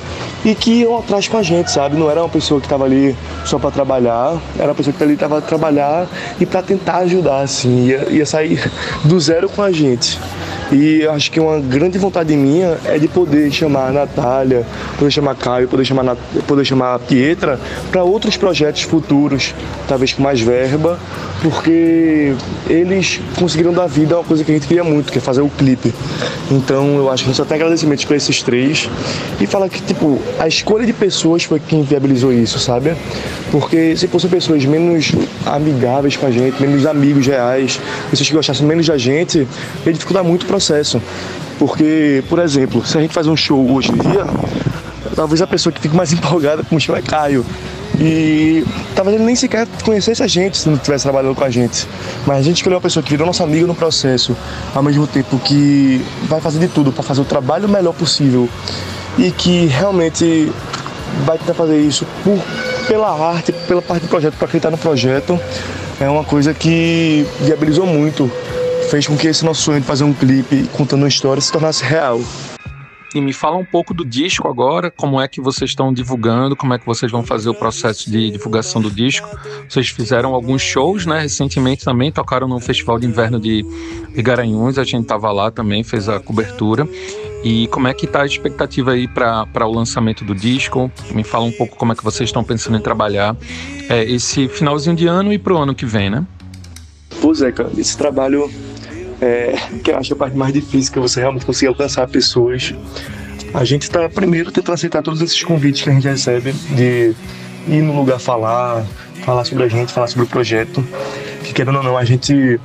e 0.45 0.55
que 0.55 0.81
iam 0.81 0.99
atrás 0.99 1.29
com 1.29 1.37
a 1.37 1.43
gente, 1.43 1.71
sabe? 1.71 1.97
Não 1.97 2.11
era 2.11 2.21
uma 2.21 2.29
pessoa 2.29 2.61
que 2.61 2.67
estava 2.67 2.85
ali 2.85 3.17
só 3.45 3.59
para 3.59 3.71
trabalhar, 3.71 4.41
era 4.59 4.69
uma 4.69 4.75
pessoa 4.75 4.95
que 4.95 5.03
ali 5.03 5.15
estava 5.15 5.41
trabalhar 5.41 6.09
e 6.41 6.47
para 6.47 6.63
tentar 6.63 6.99
ajudar, 6.99 7.43
assim, 7.43 7.87
ia, 7.87 8.09
ia 8.11 8.27
sair 8.27 8.61
do 9.05 9.19
zero 9.21 9.49
com 9.49 9.63
a 9.63 9.71
gente. 9.71 10.19
E 10.73 11.07
acho 11.07 11.31
que 11.31 11.39
uma 11.39 11.61
grande 11.61 11.99
vontade 11.99 12.35
minha 12.35 12.79
é 12.87 12.99
de 12.99 13.07
poder 13.07 13.53
chamar 13.53 13.89
a 13.89 13.93
Natália, 13.93 14.65
poder 14.99 15.11
chamar 15.11 15.35
Caio, 15.35 15.69
poder 15.69 15.85
chamar, 15.85 16.17
poder 16.47 16.65
chamar 16.65 16.95
a 16.95 16.99
Pietra 16.99 17.61
para 17.91 18.03
outros 18.03 18.39
projetos 18.39 18.83
futuros, 18.83 19.55
talvez 19.87 20.15
com 20.15 20.23
mais 20.23 20.41
verba, 20.41 20.99
porque 21.43 22.35
eles 22.71 23.21
conseguiram 23.39 23.73
dar 23.73 23.87
vida 23.87 24.15
a 24.15 24.19
uma 24.21 24.25
coisa 24.25 24.43
que 24.45 24.51
a 24.51 24.55
gente 24.55 24.67
queria 24.67 24.83
muito, 24.83 25.13
que 25.13 25.19
é 25.19 25.21
fazer 25.21 25.43
o 25.43 25.49
clipe. 25.51 25.93
Então 26.51 26.72
eu 26.73 27.11
acho 27.11 27.25
que 27.25 27.35
só 27.35 27.45
tem 27.45 27.57
agradecimentos 27.57 28.05
para 28.05 28.17
esses 28.17 28.43
três 28.43 28.89
e 29.41 29.47
falar 29.47 29.69
que, 29.69 29.81
tipo, 29.83 30.21
a 30.39 30.47
escolha 30.49 30.87
de 30.87 30.93
pessoas 30.93 31.45
foi 31.45 31.61
quem 31.61 31.83
viabilizou 31.83 32.33
isso, 32.33 32.59
sabe? 32.59 32.95
Porque 33.51 33.97
se 33.97 34.09
fossem 34.09 34.31
pessoas 34.31 34.65
menos 34.65 35.13
amigáveis 35.47 36.17
com 36.17 36.27
a 36.27 36.31
gente, 36.31 36.61
menos 36.61 36.87
amigos 36.87 37.27
reais, 37.27 37.81
pessoas 38.11 38.29
que 38.29 38.35
gostassem 38.35 38.67
menos 38.67 38.87
da 38.87 38.97
gente, 38.97 39.47
ia 39.87 39.93
dificultar 39.93 40.25
muito 40.25 40.45
o 40.45 40.47
processo. 40.47 41.01
Porque, 41.59 42.25
por 42.29 42.39
exemplo, 42.39 42.85
se 42.85 42.97
a 42.99 43.01
gente 43.01 43.15
faz 43.15 43.27
um 43.27 43.37
show 43.37 43.71
hoje 43.73 43.93
em 43.93 43.99
dia, 43.99 44.27
talvez 45.15 45.43
a 45.43 45.47
pessoa 45.47 45.73
que 45.73 45.81
fique 45.81 45.95
mais 45.95 46.13
empolgada 46.15 46.63
com 46.63 46.77
o 46.77 46.81
show 46.81 46.97
é 46.97 47.03
Caio. 47.03 47.45
E 48.01 48.65
talvez 48.95 49.17
ele 49.17 49.25
nem 49.25 49.37
sequer 49.37 49.67
conhecesse 49.85 50.23
a 50.23 50.27
gente 50.27 50.59
se 50.59 50.69
não 50.69 50.77
estivesse 50.77 51.05
trabalhando 51.05 51.35
com 51.35 51.45
a 51.45 51.51
gente. 51.51 51.87
Mas 52.27 52.39
a 52.39 52.43
gente 52.43 52.57
escolheu 52.57 52.77
uma 52.79 52.83
pessoa 52.83 53.03
que 53.03 53.11
virou 53.11 53.27
nossa 53.27 53.45
amiga 53.45 53.67
no 53.67 53.75
processo, 53.75 54.37
ao 54.75 54.83
mesmo 54.83 55.07
tempo 55.07 55.39
que 55.39 56.05
vai 56.25 56.41
fazer 56.41 56.59
de 56.59 56.69
tudo 56.69 56.93
para 56.93 57.03
fazer 57.03 57.21
o 57.21 57.25
trabalho 57.25 57.69
melhor 57.69 57.93
possível 57.93 58.49
e 59.19 59.31
que 59.31 59.67
realmente 59.67 60.51
vai 61.25 61.39
tentar 61.39 61.55
fazer 61.55 61.79
isso 61.79 62.07
por 62.25 62.39
pela 62.87 63.11
arte, 63.11 63.53
pela 63.53 63.81
parte 63.81 64.03
do 64.03 64.09
projeto, 64.09 64.35
para 64.35 64.47
acreditar 64.47 64.71
no 64.71 64.79
projeto, 64.79 65.39
é 66.01 66.09
uma 66.09 66.25
coisa 66.25 66.53
que 66.53 67.27
viabilizou 67.41 67.87
muito, 67.87 68.31
fez 68.91 69.07
com 69.07 69.17
que 69.17 69.29
esse 69.29 69.45
nosso 69.45 69.63
sonho 69.63 69.81
de 69.81 69.87
fazer 69.87 70.05
um 70.05 70.13
clipe 70.13 70.69
contando 70.73 71.03
uma 71.03 71.09
história 71.09 71.41
se 71.41 71.51
tornasse 71.53 71.85
real. 71.85 72.21
E 73.15 73.21
me 73.21 73.33
fala 73.33 73.57
um 73.57 73.65
pouco 73.65 73.93
do 73.93 74.05
disco 74.05 74.49
agora, 74.49 74.91
como 74.91 75.21
é 75.21 75.29
que 75.29 75.41
vocês 75.41 75.71
estão 75.71 75.93
divulgando, 75.93 76.57
como 76.57 76.73
é 76.73 76.79
que 76.79 76.87
vocês 76.87 77.13
vão 77.13 77.23
fazer 77.23 77.51
o 77.51 77.55
processo 77.55 78.11
de 78.11 78.31
divulgação 78.31 78.81
do 78.81 78.91
disco. 78.91 79.29
Vocês 79.69 79.89
fizeram 79.89 80.35
alguns 80.35 80.63
shows, 80.63 81.05
né? 81.05 81.21
Recentemente 81.21 81.85
também 81.85 82.11
tocaram 82.11 82.49
no 82.49 82.59
Festival 82.59 82.99
de 82.99 83.07
Inverno 83.07 83.39
de, 83.39 83.65
Garanhuns, 84.17 84.79
a 84.79 84.85
gente 84.85 85.03
estava 85.03 85.31
lá 85.31 85.51
também, 85.51 85.83
fez 85.83 86.09
a 86.09 86.19
cobertura. 86.21 86.89
E 87.45 87.67
como 87.69 87.89
é 87.89 87.95
que 87.95 88.07
está 88.07 88.23
a 88.23 88.27
expectativa 88.27 88.93
aí 88.93 89.09
para 89.09 89.67
o 89.67 89.73
lançamento 89.73 90.25
do 90.25 90.35
disco? 90.35 90.91
Me 91.13 91.25
fala 91.25 91.45
um 91.45 91.53
pouco 91.53 91.77
como 91.77 91.93
é 91.93 91.95
que 91.95 92.05
vocês 92.05 92.29
estão 92.29 92.45
pensando 92.45 92.79
em 92.79 92.81
trabalhar 92.81 93.37
é, 93.89 94.05
esse 94.05 94.49
finalzinho 94.49 94.95
de 94.97 95.07
ano 95.07 95.33
e 95.33 95.39
para 95.39 95.53
o 95.53 95.59
ano 95.59 95.75
que 95.75 95.85
vem, 95.85 96.09
né? 96.09 96.25
Pô, 97.21 97.35
Zeca, 97.35 97.71
esse 97.77 97.97
trabalho 97.97 98.51
é, 99.23 99.55
que 99.83 99.93
eu 99.93 99.97
acho 99.97 100.13
a 100.13 100.17
parte 100.17 100.37
mais 100.37 100.53
difícil, 100.53 100.93
que 100.93 100.99
você 100.99 101.21
realmente 101.21 101.47
conseguir 101.47 101.69
alcançar 101.69 102.07
pessoas. 102.09 102.75
A 103.55 103.65
gente 103.65 103.83
está 103.83 104.09
primeiro 104.09 104.51
tentando 104.51 104.75
aceitar 104.75 105.03
todos 105.03 105.21
esses 105.23 105.43
convites 105.43 105.83
que 105.83 105.91
a 105.91 105.93
gente 105.93 106.09
recebe 106.09 106.53
de 106.53 107.15
ir 107.69 107.83
no 107.83 107.95
lugar 107.95 108.19
falar, 108.19 108.85
falar 109.25 109.45
sobre 109.45 109.65
a 109.65 109.69
gente, 109.69 109.93
falar 109.93 110.09
sobre 110.09 110.25
o 110.25 110.29
projeto. 110.29 110.85
Que 111.45 111.53
querendo 111.53 111.77
ou 111.77 111.83
não, 111.85 111.97
a 111.97 112.05
gente 112.05 112.59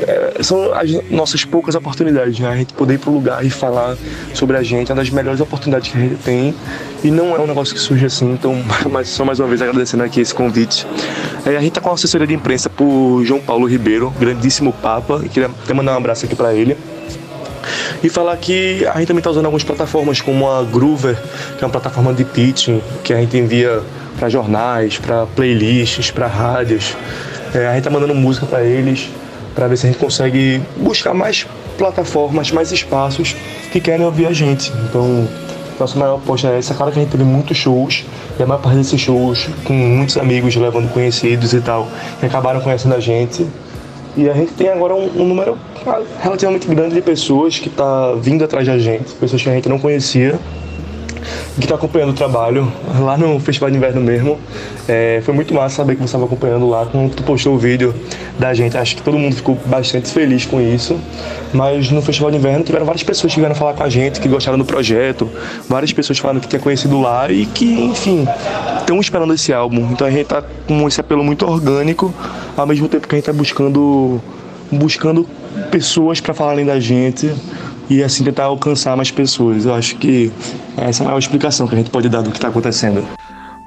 é, 0.00 0.42
são 0.42 0.72
as 0.74 0.90
nossas 1.10 1.44
poucas 1.44 1.74
oportunidades, 1.74 2.38
né? 2.38 2.48
A 2.48 2.56
gente 2.56 2.72
poder 2.72 2.94
ir 2.94 2.98
para 2.98 3.10
o 3.10 3.14
lugar 3.14 3.44
e 3.44 3.50
falar 3.50 3.96
sobre 4.34 4.56
a 4.56 4.62
gente 4.62 4.90
é 4.90 4.94
uma 4.94 5.02
das 5.02 5.10
melhores 5.10 5.40
oportunidades 5.40 5.90
que 5.90 5.98
a 5.98 6.00
gente 6.00 6.16
tem 6.16 6.54
e 7.04 7.10
não 7.10 7.36
é 7.36 7.38
um 7.38 7.46
negócio 7.46 7.74
que 7.74 7.80
surge 7.80 8.06
assim. 8.06 8.32
Então, 8.32 8.62
mas 8.90 9.08
só 9.08 9.24
mais 9.24 9.38
uma 9.38 9.48
vez 9.48 9.60
agradecendo 9.60 10.02
aqui 10.02 10.20
esse 10.20 10.34
convite. 10.34 10.86
É, 11.44 11.50
a 11.50 11.60
gente 11.60 11.68
está 11.68 11.80
com 11.80 11.90
a 11.90 11.94
assessoria 11.94 12.26
de 12.26 12.34
imprensa 12.34 12.70
por 12.70 13.24
João 13.24 13.40
Paulo 13.40 13.66
Ribeiro, 13.66 14.12
grandíssimo 14.18 14.72
Papa, 14.72 15.20
e 15.24 15.28
queria 15.28 15.48
até 15.48 15.74
mandar 15.74 15.92
um 15.92 15.98
abraço 15.98 16.24
aqui 16.24 16.34
para 16.34 16.54
ele. 16.54 16.76
E 18.02 18.08
falar 18.08 18.36
que 18.36 18.84
a 18.86 18.98
gente 18.98 19.06
também 19.06 19.20
está 19.20 19.30
usando 19.30 19.44
algumas 19.44 19.62
plataformas 19.62 20.20
como 20.20 20.50
a 20.50 20.64
Groover, 20.64 21.16
que 21.56 21.62
é 21.62 21.66
uma 21.66 21.70
plataforma 21.70 22.12
de 22.12 22.24
pitching, 22.24 22.82
que 23.04 23.12
a 23.12 23.16
gente 23.16 23.36
envia 23.36 23.80
para 24.18 24.28
jornais, 24.28 24.98
para 24.98 25.26
playlists, 25.26 26.10
para 26.10 26.26
rádios. 26.26 26.96
É, 27.54 27.66
a 27.66 27.70
gente 27.70 27.78
está 27.78 27.90
mandando 27.90 28.14
música 28.14 28.46
para 28.46 28.64
eles 28.64 29.08
para 29.54 29.68
ver 29.68 29.76
se 29.76 29.86
a 29.86 29.90
gente 29.90 29.98
consegue 29.98 30.62
buscar 30.76 31.14
mais 31.14 31.46
plataformas, 31.76 32.50
mais 32.50 32.72
espaços 32.72 33.34
que 33.70 33.80
querem 33.80 34.04
ouvir 34.04 34.26
a 34.26 34.32
gente. 34.32 34.72
Então, 34.88 35.28
nossa 35.78 35.98
maior 35.98 36.16
aposta 36.16 36.48
é 36.48 36.58
essa. 36.58 36.74
Claro 36.74 36.92
que 36.92 36.98
a 36.98 37.02
gente 37.02 37.10
teve 37.10 37.24
muitos 37.24 37.56
shows, 37.56 38.04
e 38.38 38.42
a 38.42 38.46
maior 38.46 38.60
parte 38.60 38.76
desses 38.78 39.00
shows 39.00 39.48
com 39.64 39.72
muitos 39.72 40.16
amigos 40.16 40.54
levando 40.56 40.92
conhecidos 40.92 41.52
e 41.52 41.60
tal, 41.60 41.88
que 42.20 42.26
acabaram 42.26 42.60
conhecendo 42.60 42.94
a 42.94 43.00
gente. 43.00 43.46
E 44.16 44.28
a 44.28 44.34
gente 44.34 44.52
tem 44.52 44.68
agora 44.68 44.94
um, 44.94 45.22
um 45.22 45.26
número 45.26 45.56
relativamente 46.20 46.66
grande 46.68 46.94
de 46.94 47.00
pessoas 47.00 47.58
que 47.58 47.68
está 47.68 48.12
vindo 48.12 48.44
atrás 48.44 48.66
da 48.66 48.78
gente, 48.78 49.12
pessoas 49.14 49.42
que 49.42 49.48
a 49.48 49.54
gente 49.54 49.68
não 49.68 49.78
conhecia 49.78 50.38
que 51.54 51.64
está 51.64 51.74
acompanhando 51.74 52.10
o 52.10 52.14
trabalho 52.14 52.70
lá 53.00 53.16
no 53.16 53.38
Festival 53.38 53.70
de 53.70 53.76
Inverno 53.76 54.00
mesmo. 54.00 54.38
É, 54.88 55.20
foi 55.24 55.34
muito 55.34 55.52
massa 55.54 55.76
saber 55.76 55.94
que 55.94 56.00
você 56.00 56.06
estava 56.06 56.24
acompanhando 56.24 56.68
lá, 56.68 56.86
quando 56.86 57.14
tu 57.14 57.22
postou 57.22 57.54
o 57.54 57.58
vídeo 57.58 57.94
da 58.38 58.52
gente. 58.54 58.76
Acho 58.76 58.96
que 58.96 59.02
todo 59.02 59.18
mundo 59.18 59.34
ficou 59.34 59.58
bastante 59.66 60.10
feliz 60.10 60.46
com 60.46 60.60
isso. 60.60 60.98
Mas 61.52 61.90
no 61.90 62.00
Festival 62.02 62.30
de 62.30 62.38
Inverno 62.38 62.64
tiveram 62.64 62.86
várias 62.86 63.02
pessoas 63.02 63.32
que 63.32 63.38
vieram 63.38 63.54
falar 63.54 63.74
com 63.74 63.82
a 63.82 63.88
gente, 63.88 64.20
que 64.20 64.28
gostaram 64.28 64.58
do 64.58 64.64
projeto, 64.64 65.28
várias 65.68 65.92
pessoas 65.92 66.18
falando 66.18 66.40
que 66.40 66.48
tinha 66.48 66.60
conhecido 66.60 67.00
lá 67.00 67.30
e 67.30 67.46
que, 67.46 67.66
enfim, 67.84 68.26
estão 68.78 68.98
esperando 69.00 69.34
esse 69.34 69.52
álbum. 69.52 69.88
Então 69.92 70.06
a 70.06 70.10
gente 70.10 70.22
está 70.22 70.42
com 70.66 70.88
esse 70.88 71.00
apelo 71.00 71.22
muito 71.22 71.46
orgânico, 71.46 72.12
ao 72.56 72.66
mesmo 72.66 72.88
tempo 72.88 73.06
que 73.06 73.14
a 73.14 73.18
gente 73.18 73.28
está 73.28 73.32
buscando, 73.32 74.20
buscando 74.70 75.26
pessoas 75.70 76.20
para 76.20 76.32
falarem 76.32 76.64
da 76.64 76.80
gente 76.80 77.32
e 77.90 78.02
assim 78.02 78.24
tentar 78.24 78.44
alcançar 78.44 78.96
mais 78.96 79.10
pessoas. 79.10 79.66
Eu 79.66 79.74
acho 79.74 79.96
que 79.96 80.32
essa 80.76 81.02
é 81.02 81.04
a 81.04 81.06
maior 81.06 81.18
explicação 81.18 81.66
que 81.66 81.74
a 81.74 81.78
gente 81.78 81.90
pode 81.90 82.08
dar 82.08 82.22
do 82.22 82.30
que 82.30 82.38
está 82.38 82.48
acontecendo. 82.48 83.06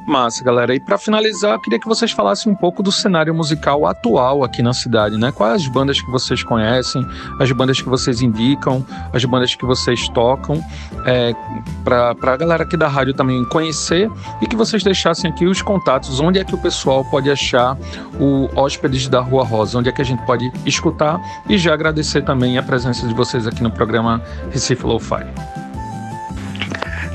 Massa, 0.06 0.44
galera. 0.44 0.76
E 0.76 0.80
para 0.80 1.00
finalizar, 1.00 1.60
queria 1.60 1.80
que 1.80 1.88
vocês 1.88 2.12
falassem 2.12 2.52
um 2.52 2.56
pouco 2.56 2.84
do 2.84 2.92
cenário 2.92 3.34
musical 3.34 3.88
atual 3.88 4.44
aqui 4.44 4.62
na 4.62 4.72
cidade, 4.72 5.18
né? 5.18 5.32
Quais 5.32 5.64
as 5.64 5.68
bandas 5.68 6.00
que 6.00 6.12
vocês 6.12 6.44
conhecem, 6.44 7.06
as 7.40 7.52
bandas 7.52 7.82
que 7.82 7.90
vocês 7.90 8.22
indicam, 8.22 8.86
as 9.12 9.26
bandas 9.26 9.56
que 9.56 9.66
vocês 9.66 10.08
tocam, 10.10 10.64
é, 11.06 11.34
para 11.84 12.16
a 12.34 12.38
galera 12.38 12.64
aqui 12.64 12.78
da 12.78 12.88
rádio 12.88 13.16
também 13.16 13.44
conhecer 13.46 14.10
e 14.42 14.48
que 14.48 14.56
vocês 14.56 14.84
deixassem 14.84 15.32
aqui 15.32 15.48
os 15.48 15.64
contatos, 15.64 16.20
onde 16.20 16.38
é 16.38 16.44
que 16.44 16.54
o 16.54 16.58
pessoal 16.58 17.04
pode 17.06 17.32
achar 17.32 17.76
o 18.20 18.48
Hóspedes 18.56 19.08
da 19.08 19.22
Rua 19.22 19.44
Rosa, 19.44 19.80
onde 19.80 19.90
é 19.90 19.92
que 19.92 20.02
a 20.02 20.06
gente 20.06 20.24
pode 20.26 20.52
escutar 20.68 21.20
e 21.50 21.58
já 21.58 21.74
agradecer 21.74 22.22
também 22.22 22.60
a 22.60 22.64
presença 22.64 23.08
de 23.08 23.14
vocês 23.14 23.48
aqui 23.48 23.64
no 23.64 23.72
programa 23.72 24.22
Recife 24.52 24.86
Lo-Fi. 24.86 25.65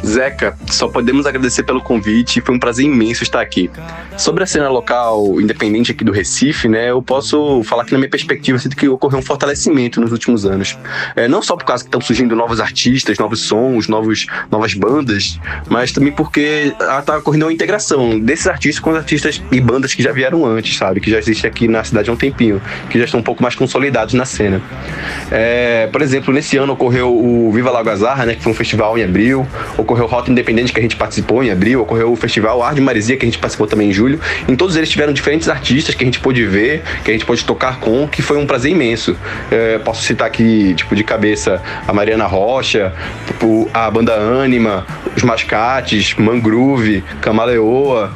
Zeca, 0.04 0.56
só 0.66 0.88
podemos 0.88 1.26
agradecer 1.26 1.62
pelo 1.62 1.80
convite, 1.80 2.40
foi 2.40 2.54
um 2.54 2.58
prazer 2.58 2.86
imenso 2.86 3.22
estar 3.22 3.40
aqui. 3.40 3.70
Sobre 4.16 4.42
a 4.42 4.46
cena 4.46 4.68
local 4.68 5.40
independente 5.40 5.92
aqui 5.92 6.04
do 6.04 6.12
Recife, 6.12 6.68
né, 6.68 6.90
eu 6.90 7.02
posso 7.02 7.62
falar 7.64 7.84
que 7.84 7.92
na 7.92 7.98
minha 7.98 8.10
perspectiva 8.10 8.58
sinto 8.58 8.76
que 8.76 8.88
ocorreu 8.88 9.18
um 9.18 9.22
fortalecimento 9.22 10.00
nos 10.00 10.12
últimos 10.12 10.44
anos. 10.44 10.78
É, 11.16 11.28
não 11.28 11.42
só 11.42 11.56
por 11.56 11.64
causa 11.64 11.84
que 11.84 11.88
estão 11.88 12.00
surgindo 12.00 12.34
novos 12.34 12.60
artistas, 12.60 13.18
novos 13.18 13.40
sons, 13.40 13.88
novos, 13.88 14.26
novas 14.50 14.74
bandas, 14.74 15.38
mas 15.68 15.92
também 15.92 16.12
porque 16.12 16.74
está 16.98 17.18
ocorrendo 17.18 17.46
uma 17.46 17.52
integração 17.52 18.18
desses 18.18 18.46
artistas 18.46 18.80
com 18.80 18.90
os 18.90 18.96
artistas 18.96 19.42
e 19.50 19.60
bandas 19.60 19.94
que 19.94 20.02
já 20.02 20.12
vieram 20.12 20.44
antes, 20.44 20.76
sabe, 20.76 21.00
que 21.00 21.10
já 21.10 21.18
existem 21.18 21.48
aqui 21.48 21.68
na 21.68 21.84
cidade 21.84 22.10
há 22.10 22.12
um 22.12 22.16
tempinho, 22.16 22.60
que 22.88 22.98
já 22.98 23.04
estão 23.04 23.20
um 23.20 23.22
pouco 23.22 23.42
mais 23.42 23.54
consolidados 23.54 24.14
na 24.14 24.24
cena. 24.24 24.60
É, 25.30 25.88
por 25.92 26.02
exemplo, 26.02 26.32
nesse 26.32 26.56
ano 26.56 26.72
ocorreu 26.72 27.14
o 27.14 27.52
Viva 27.52 27.70
Lago 27.70 27.90
Azar, 27.90 28.26
né, 28.26 28.34
que 28.34 28.42
foi 28.42 28.52
um 28.52 28.54
festival 28.54 28.98
em 28.98 29.04
abril, 29.04 29.46
ocorreu 29.90 30.06
Rota 30.06 30.30
Independente 30.30 30.72
que 30.72 30.78
a 30.78 30.82
gente 30.82 30.94
participou 30.94 31.42
em 31.42 31.50
abril, 31.50 31.82
ocorreu 31.82 32.12
o 32.12 32.16
Festival 32.16 32.62
Ar 32.62 32.74
de 32.74 32.80
Maresia 32.80 33.16
que 33.16 33.24
a 33.24 33.28
gente 33.28 33.38
participou 33.38 33.66
também 33.66 33.90
em 33.90 33.92
julho. 33.92 34.20
Em 34.48 34.54
todos 34.54 34.76
eles 34.76 34.88
tiveram 34.88 35.12
diferentes 35.12 35.48
artistas 35.48 35.94
que 35.94 36.04
a 36.04 36.06
gente 36.06 36.20
pôde 36.20 36.44
ver, 36.46 36.82
que 37.04 37.10
a 37.10 37.12
gente 37.12 37.24
pôde 37.24 37.44
tocar 37.44 37.80
com, 37.80 38.06
que 38.06 38.22
foi 38.22 38.38
um 38.38 38.46
prazer 38.46 38.70
imenso. 38.70 39.16
É, 39.50 39.78
posso 39.78 40.02
citar 40.02 40.28
aqui, 40.28 40.74
tipo, 40.74 40.94
de 40.94 41.02
cabeça, 41.02 41.60
a 41.86 41.92
Mariana 41.92 42.26
Rocha, 42.26 42.92
a 43.74 43.90
banda 43.90 44.14
Anima, 44.14 44.86
os 45.16 45.22
Mascates, 45.22 46.14
Mangroove, 46.14 47.02
Camaleoa. 47.20 48.12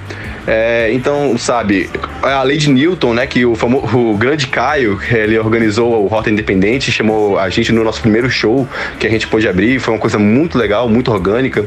É, 0.47 0.91
então, 0.93 1.39
sabe, 1.39 1.89
a 2.23 2.43
lei 2.43 2.59
de 2.59 2.71
Newton, 2.71 3.15
né, 3.15 3.27
que 3.27 3.47
o, 3.47 3.55
famoso, 3.55 3.97
o 3.97 4.17
grande 4.17 4.47
Caio, 4.47 5.01
ele 5.11 5.39
organizou 5.39 6.05
o 6.05 6.07
Rota 6.07 6.31
Independente, 6.31 6.93
chamou 6.93 7.39
a 7.39 7.49
gente 7.49 7.73
no 7.73 7.83
nosso 7.83 8.01
primeiro 8.01 8.31
show 8.31 8.69
que 8.99 9.07
a 9.07 9.11
gente 9.11 9.27
pôde 9.27 9.49
abrir, 9.49 9.79
foi 9.79 9.95
uma 9.95 10.01
coisa 10.01 10.19
muito 10.19 10.59
legal, 10.59 10.89
muito 10.89 11.11
orgânica. 11.11 11.65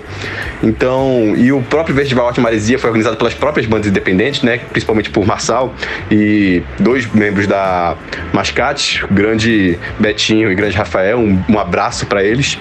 Então, 0.62 1.34
e 1.36 1.52
o 1.52 1.62
próprio 1.64 1.96
Festival 1.96 2.28
Arte 2.28 2.40
Maresia 2.40 2.78
foi 2.78 2.90
organizado 2.90 3.18
pelas 3.18 3.34
próprias 3.34 3.66
bandas 3.66 3.88
independentes, 3.88 4.44
né, 4.44 4.60
principalmente 4.72 5.10
por 5.10 5.26
Marçal 5.26 5.74
e 6.12 6.62
dois 6.80 7.12
membros 7.12 7.48
da 7.48 7.96
Mascate, 8.32 9.04
o 9.06 9.14
grande 9.14 9.78
Betinho 10.00 10.52
e 10.52 10.54
o 10.54 10.56
grande 10.56 10.78
Rafael, 10.78 11.18
um, 11.20 11.42
um 11.50 11.60
abraço 11.60 12.06
para 12.06 12.24
eles. 12.24 12.60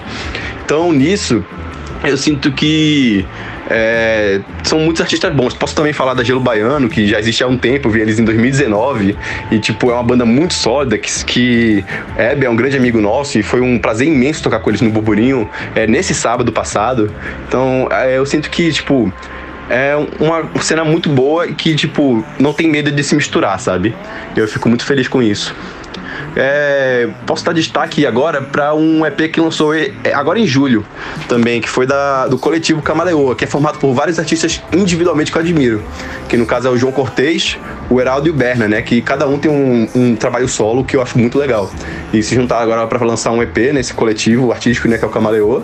Então, 0.65 0.91
nisso, 0.91 1.45
eu 2.03 2.17
sinto 2.17 2.51
que 2.51 3.25
é, 3.69 4.39
são 4.63 4.79
muitos 4.79 5.01
artistas 5.01 5.33
bons. 5.33 5.53
Posso 5.53 5.75
também 5.75 5.93
falar 5.93 6.13
da 6.13 6.23
Gelo 6.23 6.39
Baiano, 6.39 6.89
que 6.89 7.07
já 7.07 7.19
existe 7.19 7.43
há 7.43 7.47
um 7.47 7.57
tempo, 7.57 7.87
eu 7.87 7.91
vi 7.91 8.01
eles 8.01 8.19
em 8.19 8.23
2019. 8.23 9.17
E, 9.51 9.59
tipo, 9.59 9.89
é 9.91 9.93
uma 9.93 10.03
banda 10.03 10.25
muito 10.25 10.53
sólida, 10.53 10.97
que, 10.97 11.25
que 11.25 11.85
Hebe 12.17 12.45
é 12.45 12.49
um 12.49 12.55
grande 12.55 12.77
amigo 12.77 12.99
nosso 12.99 13.37
e 13.37 13.43
foi 13.43 13.61
um 13.61 13.77
prazer 13.77 14.07
imenso 14.07 14.41
tocar 14.41 14.59
com 14.59 14.69
eles 14.69 14.81
no 14.81 14.89
Burburinho 14.89 15.49
é, 15.75 15.85
nesse 15.85 16.13
sábado 16.13 16.51
passado. 16.51 17.13
Então, 17.47 17.87
é, 17.91 18.17
eu 18.17 18.25
sinto 18.25 18.49
que, 18.49 18.71
tipo, 18.71 19.11
é 19.69 19.95
uma 20.19 20.49
cena 20.61 20.83
muito 20.85 21.09
boa 21.09 21.47
e 21.47 21.53
que, 21.53 21.75
tipo, 21.75 22.23
não 22.39 22.53
tem 22.53 22.69
medo 22.69 22.91
de 22.91 23.03
se 23.03 23.15
misturar, 23.15 23.59
sabe? 23.59 23.93
Eu 24.35 24.47
fico 24.47 24.69
muito 24.69 24.85
feliz 24.85 25.07
com 25.07 25.21
isso. 25.21 25.53
É, 26.39 27.09
posso 27.25 27.43
dar 27.43 27.51
destaque 27.51 28.05
agora 28.05 28.39
para 28.43 28.75
um 28.75 29.03
EP 29.03 29.31
que 29.31 29.41
lançou 29.41 29.71
agora 30.13 30.37
em 30.37 30.45
julho 30.45 30.85
também, 31.27 31.59
que 31.59 31.67
foi 31.67 31.87
da, 31.87 32.27
do 32.27 32.37
coletivo 32.37 32.79
Camaleoa, 32.79 33.35
que 33.35 33.43
é 33.43 33.47
formado 33.47 33.79
por 33.79 33.91
vários 33.91 34.19
artistas 34.19 34.61
individualmente 34.71 35.31
que 35.31 35.37
eu 35.37 35.41
admiro. 35.41 35.83
Que 36.29 36.37
no 36.37 36.45
caso 36.45 36.67
é 36.67 36.71
o 36.71 36.77
João 36.77 36.91
Cortez, 36.91 37.57
o 37.89 37.99
Heraldo 37.99 38.27
e 38.27 38.29
o 38.29 38.33
Berna, 38.35 38.67
né? 38.67 38.83
Que 38.83 39.01
cada 39.01 39.27
um 39.27 39.39
tem 39.39 39.49
um, 39.49 39.89
um 39.95 40.15
trabalho 40.15 40.47
solo 40.47 40.83
que 40.83 40.95
eu 40.95 41.01
acho 41.01 41.17
muito 41.17 41.39
legal. 41.39 41.71
E 42.13 42.21
se 42.21 42.35
juntar 42.35 42.61
agora 42.61 42.85
para 42.85 43.03
lançar 43.03 43.31
um 43.31 43.41
EP 43.41 43.57
nesse 43.73 43.95
coletivo 43.95 44.51
artístico, 44.51 44.87
né? 44.87 44.99
Que 44.99 45.05
é 45.05 45.07
o 45.07 45.11
Camaleoa. 45.11 45.63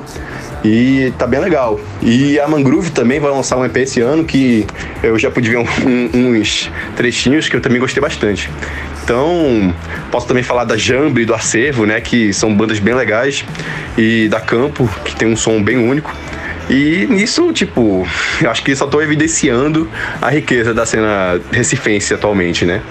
E 0.63 1.13
tá 1.19 1.27
bem 1.27 1.39
legal. 1.39 1.79
E 2.01 2.39
a 2.39 2.47
Mangrove 2.47 2.89
também 2.89 3.19
vai 3.19 3.29
lançar 3.29 3.57
um 3.57 3.65
EP 3.65 3.77
esse 3.77 4.01
ano 4.01 4.23
que 4.23 4.65
eu 5.03 5.19
já 5.19 5.29
pude 5.29 5.51
ver 5.51 5.57
um, 5.57 5.65
um, 5.85 6.39
uns 6.39 6.71
trechinhos 6.95 7.47
que 7.47 7.55
eu 7.55 7.61
também 7.61 7.79
gostei 7.79 8.01
bastante. 8.01 8.49
Então, 9.03 9.75
posso 10.09 10.25
também 10.25 10.43
falar 10.43 10.63
da 10.63 10.77
Jambre 10.77 11.23
e 11.23 11.25
do 11.25 11.33
Acervo, 11.33 11.85
né, 11.85 11.99
que 11.99 12.31
são 12.31 12.55
bandas 12.55 12.79
bem 12.79 12.93
legais, 12.93 13.43
e 13.97 14.29
da 14.29 14.39
Campo, 14.39 14.89
que 15.03 15.13
tem 15.13 15.27
um 15.27 15.35
som 15.35 15.61
bem 15.61 15.77
único. 15.77 16.15
E 16.69 17.05
nisso, 17.09 17.51
tipo, 17.51 18.07
eu 18.41 18.49
acho 18.49 18.63
que 18.63 18.73
só 18.73 18.85
estou 18.85 19.03
evidenciando 19.03 19.89
a 20.21 20.29
riqueza 20.29 20.73
da 20.73 20.85
cena 20.85 21.39
recifense 21.51 22.13
atualmente, 22.13 22.63
né? 22.63 22.81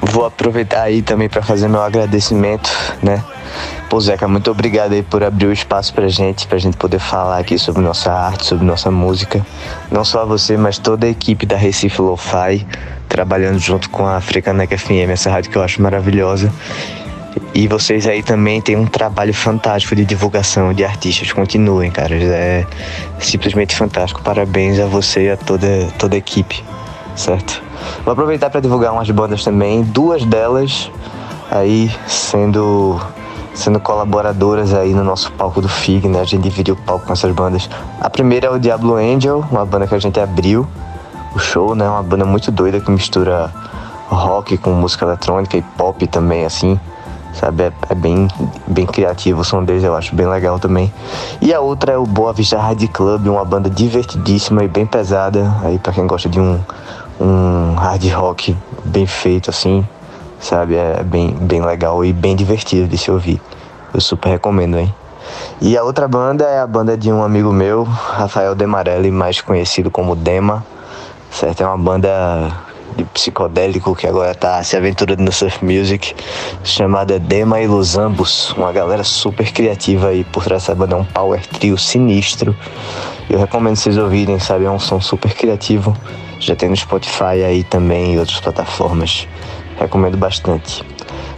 Vou 0.00 0.24
aproveitar 0.24 0.82
aí 0.82 1.02
também 1.02 1.28
para 1.28 1.42
fazer 1.42 1.68
meu 1.68 1.82
agradecimento, 1.82 2.70
né? 3.02 3.22
Pô, 3.94 4.00
Zeca, 4.00 4.26
muito 4.26 4.50
obrigado 4.50 4.92
aí 4.92 5.04
por 5.04 5.22
abrir 5.22 5.46
o 5.46 5.52
espaço 5.52 5.94
pra 5.94 6.08
gente, 6.08 6.48
pra 6.48 6.58
gente 6.58 6.76
poder 6.76 6.98
falar 6.98 7.38
aqui 7.38 7.56
sobre 7.56 7.80
nossa 7.80 8.12
arte, 8.12 8.44
sobre 8.44 8.66
nossa 8.66 8.90
música. 8.90 9.46
Não 9.88 10.04
só 10.04 10.26
você, 10.26 10.56
mas 10.56 10.78
toda 10.78 11.06
a 11.06 11.08
equipe 11.08 11.46
da 11.46 11.56
Recife 11.56 12.02
Lo-Fi 12.02 12.66
trabalhando 13.08 13.60
junto 13.60 13.88
com 13.90 14.04
a 14.04 14.16
Africanec 14.16 14.76
FM, 14.76 15.10
essa 15.12 15.30
rádio 15.30 15.52
que 15.52 15.56
eu 15.56 15.62
acho 15.62 15.80
maravilhosa. 15.80 16.52
E 17.54 17.68
vocês 17.68 18.08
aí 18.08 18.20
também 18.20 18.60
têm 18.60 18.74
um 18.74 18.84
trabalho 18.84 19.32
fantástico 19.32 19.94
de 19.94 20.04
divulgação 20.04 20.74
de 20.74 20.84
artistas. 20.84 21.30
Continuem, 21.30 21.88
cara. 21.92 22.16
É 22.16 22.66
simplesmente 23.20 23.76
fantástico. 23.76 24.20
Parabéns 24.24 24.80
a 24.80 24.86
você 24.86 25.26
e 25.26 25.30
a 25.30 25.36
toda, 25.36 25.68
toda 26.00 26.16
a 26.16 26.18
equipe, 26.18 26.64
certo? 27.14 27.62
Vou 28.04 28.10
aproveitar 28.10 28.50
para 28.50 28.60
divulgar 28.60 28.92
umas 28.92 29.08
bandas 29.12 29.44
também. 29.44 29.84
Duas 29.84 30.24
delas 30.24 30.90
aí 31.48 31.88
sendo 32.08 33.00
sendo 33.54 33.78
colaboradoras 33.78 34.74
aí 34.74 34.92
no 34.92 35.04
nosso 35.04 35.30
palco 35.32 35.60
do 35.60 35.68
FIG, 35.68 36.08
né? 36.08 36.20
A 36.20 36.24
gente 36.24 36.42
dividiu 36.42 36.74
o 36.74 36.76
palco 36.76 37.06
com 37.06 37.12
essas 37.12 37.32
bandas. 37.32 37.70
A 38.00 38.10
primeira 38.10 38.48
é 38.48 38.50
o 38.50 38.58
Diablo 38.58 38.96
Angel, 38.96 39.44
uma 39.50 39.64
banda 39.64 39.86
que 39.86 39.94
a 39.94 39.98
gente 39.98 40.18
abriu 40.18 40.66
o 41.34 41.38
show, 41.38 41.74
né? 41.74 41.88
Uma 41.88 42.02
banda 42.02 42.24
muito 42.24 42.50
doida 42.50 42.80
que 42.80 42.90
mistura 42.90 43.50
rock 44.08 44.58
com 44.58 44.70
música 44.70 45.04
eletrônica 45.04 45.56
e 45.56 45.62
pop 45.62 46.06
também, 46.06 46.44
assim. 46.44 46.78
Sabe? 47.32 47.64
É, 47.64 47.72
é, 47.90 47.94
bem, 47.94 48.28
bem 48.66 48.86
criativo 48.86 49.40
o 49.40 49.44
som 49.44 49.64
deles, 49.64 49.82
eu 49.82 49.94
acho 49.94 50.14
bem 50.14 50.26
legal 50.26 50.58
também. 50.58 50.92
E 51.40 51.52
a 51.52 51.60
outra 51.60 51.92
é 51.92 51.98
o 51.98 52.06
Boa 52.06 52.32
Vista 52.32 52.58
Hard 52.58 52.86
Club, 52.88 53.26
uma 53.26 53.44
banda 53.44 53.68
divertidíssima 53.68 54.62
e 54.62 54.68
bem 54.68 54.86
pesada. 54.86 55.52
Aí 55.62 55.78
para 55.78 55.92
quem 55.92 56.06
gosta 56.06 56.28
de 56.28 56.38
um, 56.38 56.60
um 57.20 57.74
hard 57.74 58.04
rock 58.12 58.56
bem 58.84 59.06
feito, 59.06 59.50
assim, 59.50 59.86
sabe? 60.44 60.76
É 60.76 61.02
bem, 61.02 61.30
bem 61.32 61.62
legal 61.62 62.04
e 62.04 62.12
bem 62.12 62.36
divertido 62.36 62.86
de 62.86 62.96
se 62.96 63.10
ouvir. 63.10 63.40
Eu 63.92 64.00
super 64.00 64.28
recomendo, 64.28 64.78
hein? 64.78 64.94
E 65.60 65.76
a 65.76 65.82
outra 65.82 66.06
banda 66.06 66.44
é 66.44 66.60
a 66.60 66.66
banda 66.66 66.96
de 66.96 67.10
um 67.10 67.22
amigo 67.22 67.52
meu, 67.52 67.84
Rafael 67.84 68.54
Demarelli, 68.54 69.10
mais 69.10 69.40
conhecido 69.40 69.90
como 69.90 70.14
Dema 70.14 70.64
certo? 71.34 71.62
É 71.62 71.66
uma 71.66 71.76
banda 71.76 72.52
de 72.96 73.04
psicodélico 73.06 73.94
que 73.96 74.06
agora 74.06 74.34
tá 74.34 74.62
se 74.62 74.76
aventurando 74.76 75.22
no 75.22 75.32
surf 75.32 75.64
music, 75.64 76.14
chamada 76.62 77.18
Dema 77.18 77.60
e 77.60 77.66
Los 77.66 77.98
Ambos, 77.98 78.52
uma 78.52 78.72
galera 78.72 79.02
super 79.02 79.50
criativa 79.52 80.08
aí 80.08 80.22
por 80.22 80.44
trás 80.44 80.62
dessa 80.62 80.74
banda, 80.74 80.94
é 80.94 80.98
um 80.98 81.04
power 81.04 81.44
trio 81.46 81.76
sinistro. 81.76 82.56
Eu 83.28 83.38
recomendo 83.38 83.76
vocês 83.76 83.98
ouvirem, 83.98 84.38
sabe? 84.38 84.64
É 84.64 84.70
um 84.70 84.78
som 84.78 85.00
super 85.00 85.34
criativo. 85.34 85.96
Já 86.38 86.54
tem 86.54 86.68
no 86.68 86.76
Spotify 86.76 87.42
aí 87.44 87.64
também 87.64 88.14
e 88.14 88.18
outras 88.18 88.38
plataformas. 88.38 89.26
Recomendo 89.78 90.16
bastante. 90.16 90.84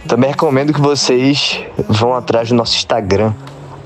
Também 0.07 0.29
recomendo 0.29 0.73
que 0.73 0.79
vocês 0.79 1.63
vão 1.89 2.13
atrás 2.13 2.49
do 2.49 2.55
nosso 2.55 2.75
Instagram, 2.75 3.33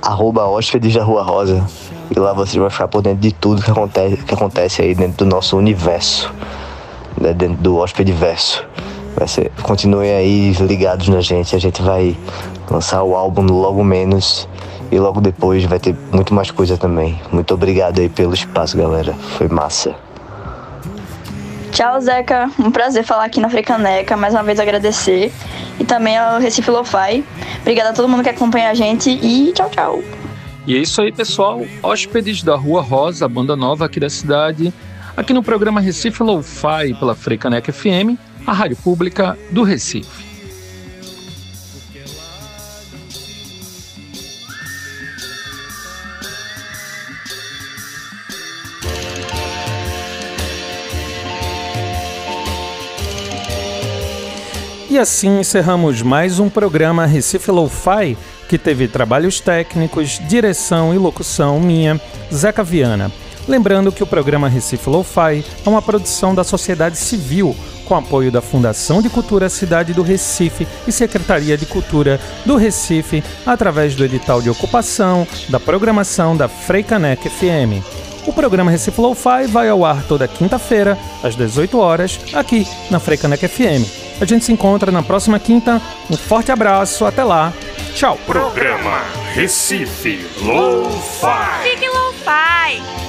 arroba 0.02 0.46
hóspedes 0.46 0.94
da 0.94 1.04
Rua 1.04 1.24
Rosa. 1.24 1.66
E 2.14 2.20
lá 2.20 2.34
você 2.34 2.60
vai 2.60 2.70
ficar 2.70 2.88
por 2.88 3.02
dentro 3.02 3.20
de 3.20 3.32
tudo 3.32 3.62
que 3.62 3.72
acontece, 3.72 4.18
que 4.18 4.34
acontece 4.34 4.82
aí 4.82 4.94
dentro 4.94 5.26
do 5.26 5.26
nosso 5.26 5.58
universo, 5.58 6.32
né, 7.20 7.34
dentro 7.34 7.58
do 7.58 7.78
hóspede 7.78 8.12
verso. 8.12 8.66
Vai 9.16 9.28
ser, 9.28 9.52
continuem 9.62 10.12
aí 10.12 10.52
ligados 10.60 11.08
na 11.08 11.22
gente, 11.22 11.56
a 11.56 11.60
gente 11.60 11.82
vai 11.82 12.18
lançar 12.70 13.04
o 13.04 13.16
álbum 13.16 13.44
logo 13.44 13.84
menos 13.84 14.48
e 14.92 15.00
logo 15.00 15.22
depois 15.22 15.64
vai 15.66 15.80
ter 15.80 15.96
muito 16.12 16.34
mais 16.34 16.52
coisa 16.52 16.78
também. 16.78 17.20
Muito 17.32 17.54
obrigado 17.54 18.00
aí 18.00 18.10
pelo 18.10 18.34
espaço, 18.34 18.78
galera. 18.78 19.14
Foi 19.38 19.48
massa. 19.48 19.96
Tchau, 21.82 22.00
Zeca. 22.00 22.48
Um 22.60 22.70
prazer 22.70 23.04
falar 23.04 23.26
aqui 23.26 23.40
na 23.40 23.50
Frecaneca. 23.50 24.16
Mais 24.16 24.36
uma 24.36 24.44
vez 24.44 24.60
agradecer. 24.60 25.34
E 25.80 25.84
também 25.84 26.16
ao 26.16 26.40
Recife 26.40 26.70
Lo-Fi. 26.70 27.26
Obrigada 27.62 27.90
a 27.90 27.94
todo 27.94 28.08
mundo 28.08 28.22
que 28.22 28.30
acompanha 28.30 28.70
a 28.70 28.74
gente 28.76 29.10
e 29.10 29.52
tchau, 29.52 29.68
tchau. 29.72 30.04
E 30.68 30.76
é 30.76 30.78
isso 30.78 31.02
aí, 31.02 31.12
pessoal. 31.12 31.66
Hóspedes 31.82 32.44
da 32.44 32.56
Rua 32.56 32.84
Rosa, 32.84 33.28
banda 33.28 33.56
nova 33.56 33.86
aqui 33.86 34.00
da 34.00 34.12
cidade, 34.12 34.72
aqui 35.18 35.34
no 35.34 35.42
programa 35.42 35.82
Recife 35.82 36.22
Lo-Fi 36.22 36.94
pela 37.00 37.16
Freicaneca 37.16 37.74
FM, 37.74 38.16
a 38.46 38.54
rádio 38.54 38.78
pública 38.78 39.36
do 39.50 39.64
Recife. 39.64 40.21
Assim 55.02 55.40
encerramos 55.40 56.04
mais 56.04 56.40
um 56.40 56.48
programa 56.48 57.08
Recife 57.08 57.50
Lo-Fi 57.50 58.16
que 58.48 58.56
teve 58.56 58.88
trabalhos 58.88 59.40
técnicos, 59.40 60.22
direção 60.28 60.94
e 60.94 60.98
locução 61.00 61.60
minha, 61.60 62.00
Zeca 62.32 62.64
Viana. 62.64 63.12
Lembrando 63.48 63.92
que 63.92 64.04
o 64.04 64.08
programa 64.08 64.48
Recife 64.48 64.88
Lo-Fi 64.88 65.44
é 65.66 65.70
uma 65.70 65.82
produção 65.82 66.36
da 66.36 66.44
sociedade 66.44 66.98
civil, 66.98 67.56
com 67.86 67.96
apoio 67.96 68.32
da 68.32 68.42
Fundação 68.44 69.02
de 69.02 69.10
Cultura 69.10 69.50
Cidade 69.50 69.92
do 69.92 70.04
Recife 70.04 70.68
e 70.88 70.92
Secretaria 70.92 71.58
de 71.58 71.66
Cultura 71.66 72.20
do 72.46 72.56
Recife, 72.56 73.24
através 73.44 73.96
do 73.96 74.06
edital 74.06 74.40
de 74.40 74.52
ocupação 74.52 75.28
da 75.50 75.60
programação 75.60 76.38
da 76.38 76.48
Freicanec 76.48 77.28
FM. 77.28 77.84
O 78.28 78.32
programa 78.32 78.70
Recife 78.70 79.02
Lo-Fi 79.02 79.48
vai 79.48 79.68
ao 79.68 79.84
ar 79.84 80.04
toda 80.04 80.28
quinta-feira, 80.28 80.96
às 81.24 81.36
18 81.36 81.80
horas, 81.80 82.20
aqui 82.34 82.68
na 82.92 83.00
Freicanec 83.00 83.48
FM. 83.48 84.11
A 84.22 84.26
gente 84.26 84.46
se 84.46 84.52
encontra 84.52 84.92
na 84.92 85.02
próxima 85.02 85.40
quinta. 85.40 85.82
Um 86.10 86.16
forte 86.16 86.52
abraço, 86.52 87.06
até 87.06 87.24
lá. 87.24 87.52
Tchau. 87.96 88.18
Programa 88.28 89.02
Recife 89.34 90.24
Low-Fi. 90.42 91.64
Fique 91.64 91.88
Lo-Fi. 91.88 93.01